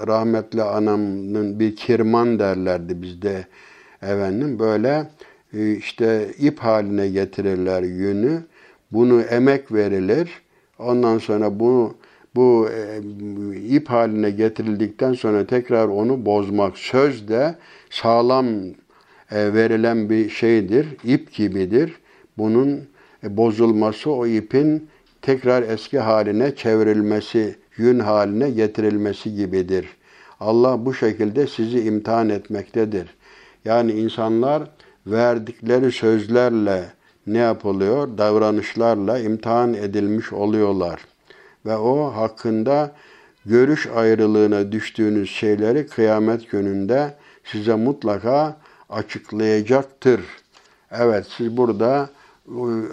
rahmetli 0.06 0.62
anamın 0.62 1.60
bir 1.60 1.76
kirman 1.76 2.38
derlerdi 2.38 3.02
bizde 3.02 3.46
efendim. 4.02 4.58
Böyle 4.58 5.10
e, 5.52 5.72
işte 5.72 6.28
ip 6.38 6.58
haline 6.58 7.08
getirirler 7.08 7.82
yünü. 7.82 8.42
Bunu 8.92 9.22
emek 9.22 9.72
verilir. 9.72 10.30
Ondan 10.78 11.18
sonra 11.18 11.60
bu 11.60 11.94
bu 12.34 12.68
e, 12.68 13.00
ip 13.58 13.90
haline 13.90 14.30
getirildikten 14.30 15.12
sonra 15.12 15.46
tekrar 15.46 15.88
onu 15.88 16.26
bozmak 16.26 16.78
söz 16.78 17.28
de 17.28 17.54
sağlam 17.90 18.46
e, 19.30 19.54
verilen 19.54 20.10
bir 20.10 20.30
şeydir. 20.30 20.86
İp 21.04 21.34
gibidir. 21.34 21.92
Bunun 22.38 22.80
bozulması 23.22 24.10
o 24.10 24.26
ipin 24.26 24.88
tekrar 25.26 25.62
eski 25.62 25.98
haline 25.98 26.56
çevrilmesi, 26.56 27.56
yün 27.76 27.98
haline 27.98 28.50
getirilmesi 28.50 29.34
gibidir. 29.34 29.88
Allah 30.40 30.86
bu 30.86 30.94
şekilde 30.94 31.46
sizi 31.46 31.80
imtihan 31.80 32.28
etmektedir. 32.28 33.14
Yani 33.64 33.92
insanlar 33.92 34.62
verdikleri 35.06 35.92
sözlerle 35.92 36.84
ne 37.26 37.38
yapılıyor? 37.38 38.18
Davranışlarla 38.18 39.18
imtihan 39.18 39.74
edilmiş 39.74 40.32
oluyorlar. 40.32 41.00
Ve 41.66 41.76
o 41.76 42.16
hakkında 42.16 42.92
görüş 43.46 43.86
ayrılığına 43.86 44.72
düştüğünüz 44.72 45.30
şeyleri 45.30 45.86
kıyamet 45.86 46.50
gününde 46.50 47.14
size 47.44 47.74
mutlaka 47.74 48.56
açıklayacaktır. 48.90 50.20
Evet 50.90 51.26
siz 51.36 51.56
burada 51.56 52.10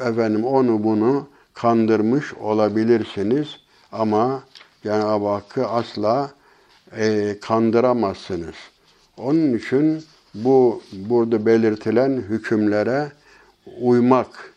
efendim 0.09 0.45
onu 0.45 0.83
bunu 0.83 1.32
kandırmış 1.53 2.33
olabilirsiniz 2.33 3.47
ama 3.91 4.43
Cenab-ı 4.83 5.27
Hakk'ı 5.27 5.67
asla 5.67 6.31
e, 6.97 7.35
kandıramazsınız. 7.41 8.55
Onun 9.17 9.57
için 9.57 10.03
bu 10.33 10.81
burada 10.93 11.45
belirtilen 11.45 12.11
hükümlere 12.29 13.11
uymak. 13.81 14.53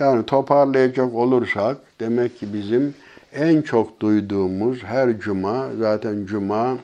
Yani 0.00 0.26
toparlayacak 0.26 1.14
olursak 1.14 1.76
demek 2.00 2.38
ki 2.38 2.52
bizim 2.52 2.94
en 3.32 3.62
çok 3.62 4.00
duyduğumuz 4.00 4.82
her 4.82 5.20
cuma 5.20 5.68
zaten 5.78 6.26
cuma 6.26 6.78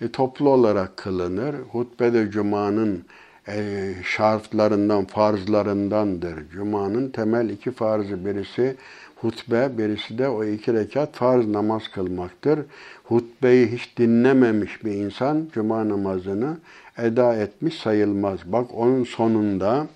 e, 0.00 0.08
toplu 0.08 0.48
olarak 0.48 0.96
kılınır. 0.96 1.54
Hutbede 1.72 2.30
cumanın 2.30 3.04
e, 3.48 3.94
şartlarından, 4.04 5.04
farzlarındandır. 5.04 6.50
Cuma'nın 6.50 7.10
temel 7.10 7.50
iki 7.50 7.70
farzı 7.70 8.26
birisi 8.26 8.76
hutbe, 9.16 9.78
birisi 9.78 10.18
de 10.18 10.28
o 10.28 10.44
iki 10.44 10.74
rekat 10.74 11.14
farz 11.14 11.46
namaz 11.46 11.82
kılmaktır. 11.88 12.60
Hutbeyi 13.04 13.66
hiç 13.66 13.96
dinlememiş 13.96 14.84
bir 14.84 14.92
insan 14.92 15.48
cuma 15.54 15.88
namazını 15.88 16.56
eda 16.98 17.34
etmiş 17.34 17.74
sayılmaz. 17.74 18.38
Bak 18.46 18.66
onun 18.74 19.04
sonunda 19.04 19.86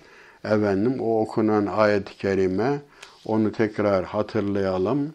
efendim 0.43 0.99
o 0.99 1.21
okunan 1.21 1.65
ayet-i 1.65 2.17
kerime 2.17 2.79
onu 3.25 3.51
tekrar 3.51 4.05
hatırlayalım. 4.05 5.13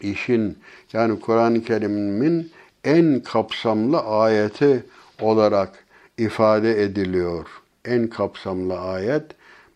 İşin 0.00 0.58
yani 0.92 1.20
Kur'an-ı 1.20 1.62
Kerim'in 1.62 2.50
en 2.84 3.20
kapsamlı 3.20 4.00
ayeti 4.00 4.84
olarak 5.20 5.81
ifade 6.18 6.82
ediliyor. 6.82 7.46
En 7.84 8.06
kapsamlı 8.06 8.78
ayet 8.80 9.22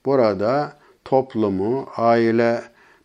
burada 0.05 0.77
toplumu, 1.05 1.89
aile 1.97 2.63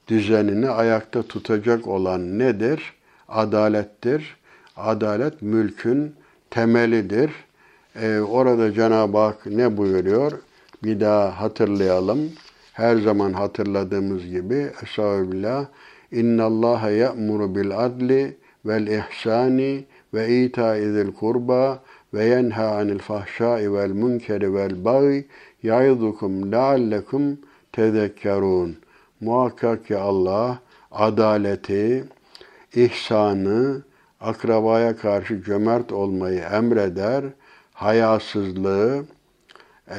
düzenini 0.08 0.70
ayakta 0.70 1.24
tutacak 1.24 1.88
olan 1.88 2.40
nedir? 2.40 2.94
Adalettir. 3.30 4.38
Adalet 4.78 5.42
mülkün 5.42 6.16
temelidir. 6.50 7.32
Ee, 7.96 8.20
orada 8.20 8.74
Cenab-ı 8.74 9.18
Hak 9.18 9.46
ne 9.46 9.78
buyuruyor? 9.78 10.32
Bir 10.84 11.00
daha 11.00 11.42
hatırlayalım. 11.42 12.20
Her 12.74 12.96
zaman 12.96 13.34
hatırladığımız 13.34 14.26
gibi 14.26 14.72
Estağfirullah. 14.84 15.66
İnna 16.12 16.44
Allah 16.44 16.90
ya'muru 16.90 17.56
bil 17.56 17.86
adli 17.86 18.38
vel 18.66 18.88
ihsani 18.88 19.86
ve 20.14 20.38
ita'i 20.38 20.92
zil 20.92 21.12
kurba 21.14 21.84
ve 22.14 22.26
yenha 22.26 22.68
anil 22.68 23.00
fahşai 23.00 23.74
vel 23.74 23.94
munkeri 23.94 24.54
vel 24.54 24.86
bagi 24.86 25.28
yaidukum 25.64 26.52
leallekum 26.52 27.38
tezekkerun. 27.72 28.78
Muhakkak 29.22 29.88
ki 29.88 29.98
Allah 29.98 30.60
adaleti, 30.92 32.04
ihsanı, 32.76 33.82
akrabaya 34.22 34.98
karşı 34.98 35.44
cömert 35.44 35.92
olmayı 35.92 36.40
emreder, 36.40 37.24
hayasızlığı, 37.74 39.06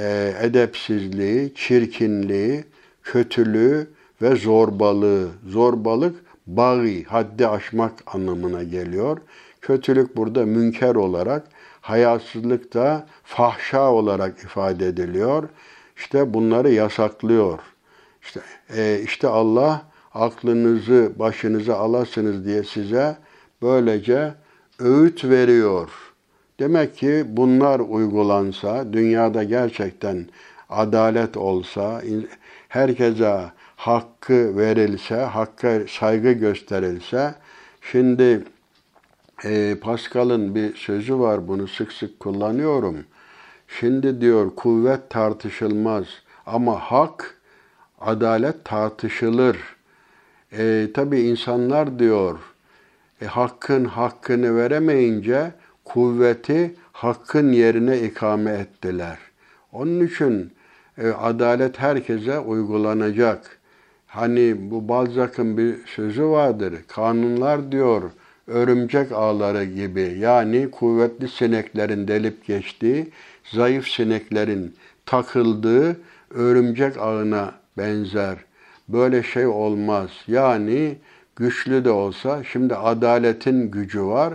e, 0.01 0.35
edepsizliği, 0.43 1.55
çirkinliği, 1.55 2.65
kötülüğü 3.03 3.91
ve 4.23 4.37
zorbalığı. 4.37 5.29
Zorbalık 5.47 6.15
bagi, 6.47 7.05
haddi 7.05 7.47
aşmak 7.49 7.93
anlamına 8.07 8.63
geliyor. 8.63 9.19
Kötülük 9.61 10.17
burada 10.17 10.47
münker 10.47 10.95
olarak, 10.95 11.45
hayasızlık 11.83 12.75
da 12.75 13.07
fahşa 13.25 13.91
olarak 13.91 14.39
ifade 14.39 14.87
ediliyor. 14.87 15.49
İşte 15.97 16.35
bunları 16.35 16.71
yasaklıyor. 16.73 17.59
İşte, 18.23 18.41
e, 18.77 19.01
işte 19.05 19.29
Allah 19.29 19.83
aklınızı 20.15 21.13
başınıza 21.17 21.77
alasınız 21.77 22.45
diye 22.45 22.63
size 22.63 23.17
böylece 23.63 24.35
öğüt 24.79 25.25
veriyor. 25.25 25.91
Demek 26.61 26.97
ki 26.97 27.25
bunlar 27.29 27.81
uygulansa, 27.81 28.93
dünyada 28.93 29.43
gerçekten 29.43 30.27
adalet 30.69 31.37
olsa, 31.37 32.03
herkese 32.69 33.51
hakkı 33.77 34.57
verilse, 34.59 35.17
hakka 35.17 35.81
saygı 35.89 36.33
gösterilse, 36.33 37.35
şimdi 37.81 38.45
e, 39.45 39.77
Pascal'ın 39.81 40.55
bir 40.55 40.77
sözü 40.77 41.19
var, 41.19 41.49
bunu 41.49 41.69
sık 41.69 41.93
sık 41.93 42.21
kullanıyorum. 42.21 43.05
Şimdi 43.69 44.21
diyor 44.21 44.51
kuvvet 44.57 45.11
tartışılmaz 45.11 46.05
ama 46.47 46.79
hak, 46.79 47.41
adalet 48.01 48.65
tartışılır. 48.65 49.57
E, 50.53 50.89
Tabi 50.95 51.21
insanlar 51.21 51.99
diyor, 51.99 52.39
e, 53.23 53.27
hakkın 53.27 53.85
hakkını 53.85 54.57
veremeyince 54.57 55.53
kuvveti 55.85 56.75
hakkın 56.93 57.53
yerine 57.53 58.01
ikame 58.01 58.51
ettiler. 58.51 59.19
Onun 59.73 60.07
için 60.07 60.53
e, 60.99 61.09
adalet 61.09 61.79
herkese 61.79 62.39
uygulanacak. 62.39 63.59
Hani 64.07 64.71
bu 64.71 64.89
Balzac'ın 64.89 65.57
bir 65.59 65.87
sözü 65.87 66.25
vardır. 66.25 66.75
Kanunlar 66.89 67.73
diyor 67.73 68.03
örümcek 68.47 69.13
ağları 69.13 69.65
gibi 69.65 70.17
yani 70.19 70.71
kuvvetli 70.71 71.29
sineklerin 71.29 72.09
delip 72.09 72.47
geçtiği, 72.47 73.11
zayıf 73.45 73.89
sineklerin 73.89 74.75
takıldığı 75.07 75.97
örümcek 76.31 76.99
ağına 76.99 77.55
benzer. 77.79 78.37
Böyle 78.89 79.23
şey 79.23 79.47
olmaz. 79.47 80.11
Yani 80.27 80.97
güçlü 81.37 81.85
de 81.85 81.91
olsa 81.91 82.45
şimdi 82.45 82.75
adaletin 82.77 83.71
gücü 83.71 84.05
var. 84.05 84.35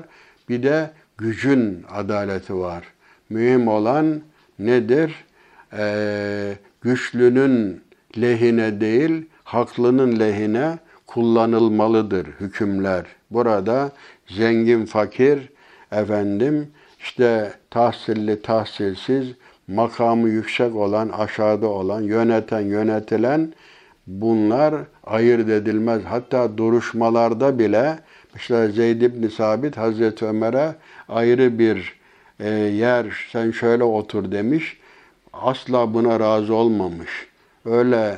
Bir 0.50 0.64
de 0.64 0.92
gücün 1.18 1.86
adaleti 1.92 2.56
var. 2.56 2.84
Mühim 3.30 3.68
olan 3.68 4.22
nedir? 4.60 5.26
Ee, 5.74 6.54
güçlünün 6.82 7.82
lehine 8.22 8.82
değil, 8.82 9.26
haklının 9.44 10.20
lehine 10.20 10.78
kullanılmalıdır 11.08 12.28
hükümler. 12.28 13.06
Burada 13.32 13.92
zengin 14.28 14.86
fakir 14.86 15.50
efendim 15.92 16.68
işte 17.00 17.54
tahsilli 17.70 18.42
tahsilsiz 18.42 19.28
makamı 19.68 20.30
yüksek 20.30 20.76
olan 20.76 21.10
aşağıda 21.10 21.68
olan 21.68 22.02
yöneten 22.02 22.62
yönetilen 22.62 23.54
bunlar 24.08 24.76
ayırt 25.04 25.50
edilmez. 25.50 26.02
Hatta 26.06 26.58
duruşmalarda 26.58 27.60
bile 27.60 28.00
işte 28.36 28.68
Zeyd 28.68 29.02
ibn 29.02 29.28
Sabit 29.28 29.78
Hazreti 29.78 30.26
Ömer'e 30.26 30.76
ayrı 31.10 31.60
bir 31.60 32.00
e, 32.40 32.50
yer 32.50 33.28
sen 33.32 33.52
şöyle 33.52 33.84
otur 33.84 34.32
demiş. 34.32 34.78
Asla 35.34 35.94
buna 35.94 36.20
razı 36.20 36.54
olmamış. 36.54 37.28
Öyle 37.66 38.18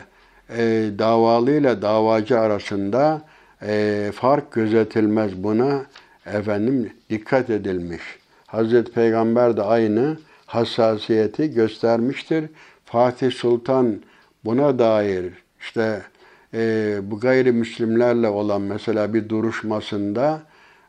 e, 0.58 0.90
davalı 1.00 1.52
ile 1.52 1.82
davacı 1.82 2.40
arasında 2.40 3.22
e, 3.62 4.12
fark 4.16 4.52
gözetilmez 4.52 5.44
buna 5.44 5.86
efendim 6.26 6.94
dikkat 7.10 7.50
edilmiş. 7.50 8.02
Hazreti 8.48 8.92
Peygamber 8.92 9.58
de 9.58 9.64
aynı 9.64 10.18
hassasiyeti 10.46 11.54
göstermiştir. 11.54 12.46
Fatih 12.86 13.32
Sultan 13.32 14.02
buna 14.46 14.80
dair 14.80 15.34
işte 15.60 16.02
e, 16.54 16.98
bu 17.04 17.20
gayrimüslimlerle 17.20 18.28
olan 18.28 18.62
mesela 18.62 19.14
bir 19.14 19.30
duruşmasında 19.30 20.42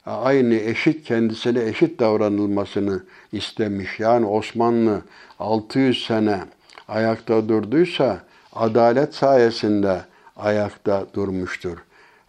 e, 0.06 0.11
aynı 0.11 0.54
eşit 0.54 1.04
kendisine 1.04 1.62
eşit 1.62 2.00
davranılmasını 2.00 3.02
istemiş. 3.32 4.00
Yani 4.00 4.26
Osmanlı 4.26 5.02
600 5.38 6.06
sene 6.06 6.40
ayakta 6.88 7.48
durduysa 7.48 8.30
adalet 8.53 9.14
sayesinde 9.14 10.01
ayakta 10.36 11.07
durmuştur. 11.14 11.78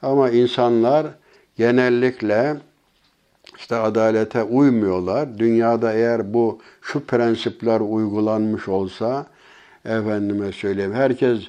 Ama 0.01 0.29
insanlar 0.29 1.07
genellikle 1.57 2.57
işte 3.57 3.75
adalete 3.75 4.43
uymuyorlar. 4.43 5.39
Dünyada 5.39 5.93
eğer 5.93 6.33
bu 6.33 6.59
şu 6.81 7.05
prensipler 7.05 7.79
uygulanmış 7.79 8.67
olsa 8.67 9.25
efendime 9.85 10.51
söyleyeyim 10.51 10.93
herkes 10.93 11.39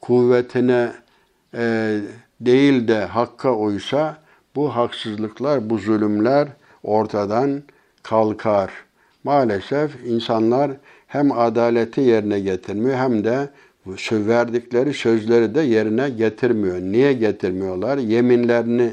kuvvetine 0.00 0.92
e, 1.54 1.98
değil 2.40 2.88
de 2.88 3.04
hakka 3.04 3.54
uysa 3.54 4.16
bu 4.56 4.76
haksızlıklar, 4.76 5.70
bu 5.70 5.78
zulümler 5.78 6.48
ortadan 6.82 7.62
kalkar. 8.02 8.70
Maalesef 9.24 10.06
insanlar 10.06 10.70
hem 11.06 11.32
adaleti 11.32 12.00
yerine 12.00 12.40
getirmiyor 12.40 12.98
hem 12.98 13.24
de 13.24 13.48
verdikleri 14.12 14.94
sözleri 14.94 15.54
de 15.54 15.60
yerine 15.60 16.10
getirmiyor. 16.10 16.80
Niye 16.80 17.12
getirmiyorlar? 17.12 17.98
Yeminlerini 17.98 18.92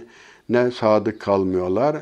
ne 0.50 0.72
sadık 0.72 1.20
kalmıyorlar. 1.20 1.98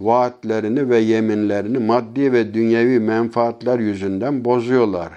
Vaatlerini 0.00 0.90
ve 0.90 0.98
yeminlerini 0.98 1.78
maddi 1.78 2.32
ve 2.32 2.54
dünyevi 2.54 3.00
menfaatler 3.00 3.78
yüzünden 3.78 4.44
bozuyorlar. 4.44 5.12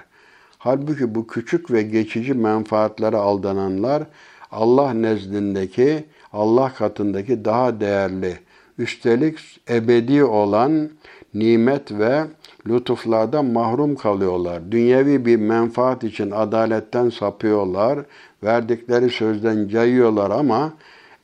Halbuki 0.58 1.14
bu 1.14 1.26
küçük 1.26 1.70
ve 1.70 1.82
geçici 1.82 2.34
menfaatlere 2.34 3.16
aldananlar 3.16 4.02
Allah 4.50 4.94
nezdindeki, 4.94 6.04
Allah 6.32 6.74
katındaki 6.74 7.44
daha 7.44 7.80
değerli, 7.80 8.38
üstelik 8.78 9.38
ebedi 9.70 10.24
olan 10.24 10.90
nimet 11.34 11.92
ve 11.92 12.24
lütuflardan 12.66 13.44
mahrum 13.44 13.94
kalıyorlar. 13.96 14.72
Dünyevi 14.72 15.26
bir 15.26 15.36
menfaat 15.36 16.04
için 16.04 16.30
adaletten 16.30 17.10
sapıyorlar, 17.10 17.98
verdikleri 18.42 19.10
sözden 19.10 19.68
cayıyorlar 19.68 20.30
ama 20.30 20.72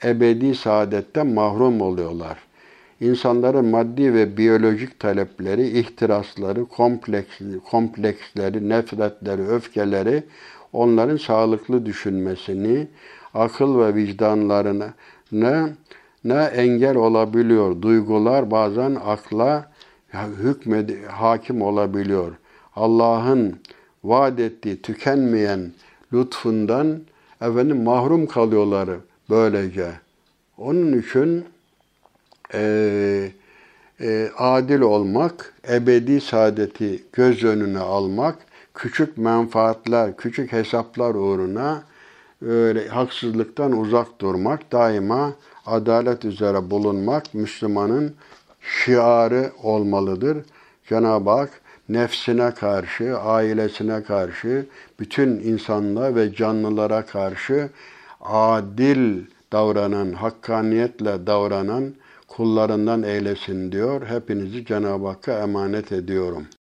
ebedi 0.05 0.55
saadetten 0.55 1.27
mahrum 1.27 1.81
oluyorlar. 1.81 2.39
İnsanların 3.01 3.65
maddi 3.65 4.15
ve 4.15 4.37
biyolojik 4.37 5.01
talepleri, 5.01 5.79
ihtirasları, 5.79 6.65
kompleks, 6.65 7.41
kompleksleri, 7.71 8.69
nefretleri, 8.69 9.49
öfkeleri 9.49 10.23
onların 10.73 11.17
sağlıklı 11.17 11.87
düşünmesini, 11.87 12.87
akıl 13.35 13.79
ve 13.79 13.95
vicdanlarına 13.95 14.95
ne, 16.25 16.45
engel 16.45 16.97
olabiliyor. 16.97 17.83
Duygular 17.83 18.51
bazen 18.51 18.97
akla 19.07 19.71
hükmed 20.43 21.05
hakim 21.05 21.63
olabiliyor. 21.63 22.33
Allah'ın 22.77 23.61
vaat 24.05 24.41
ettiği 24.41 24.83
tükenmeyen 24.83 25.73
lütfundan 26.13 27.01
efendim 27.41 27.83
mahrum 27.83 28.27
kalıyorlar 28.27 28.91
böylece. 29.31 29.91
Onun 30.59 30.99
için 30.99 31.45
e, 32.55 33.31
e, 34.01 34.31
adil 34.39 34.81
olmak, 34.81 35.55
ebedi 35.71 36.21
saadeti 36.21 37.03
göz 37.13 37.45
önüne 37.45 37.79
almak, 37.79 38.39
küçük 38.75 39.19
menfaatler, 39.19 40.17
küçük 40.17 40.53
hesaplar 40.53 41.15
uğruna 41.15 41.83
öyle 42.43 42.89
haksızlıktan 42.89 43.73
uzak 43.73 44.21
durmak, 44.21 44.73
daima 44.73 45.33
adalet 45.67 46.25
üzere 46.25 46.71
bulunmak 46.71 47.35
Müslümanın 47.35 48.15
şiarı 48.67 49.53
olmalıdır. 49.63 50.39
Cenab-ı 50.89 51.31
Hak 51.31 51.51
nefsine 51.89 52.51
karşı, 52.51 53.19
ailesine 53.19 54.03
karşı, 54.03 54.67
bütün 55.01 55.29
insanlığa 55.29 56.15
ve 56.15 56.35
canlılara 56.35 57.07
karşı 57.07 57.71
adil 58.21 59.25
davranan, 59.53 60.13
hakkaniyetle 60.13 61.27
davranan 61.27 61.95
kullarından 62.29 63.03
eylesin 63.03 63.73
diyor. 63.73 64.07
Hepinizi 64.07 64.65
Cenab-ı 64.67 65.07
Hakk'a 65.07 65.33
emanet 65.33 65.93
ediyorum. 65.93 66.47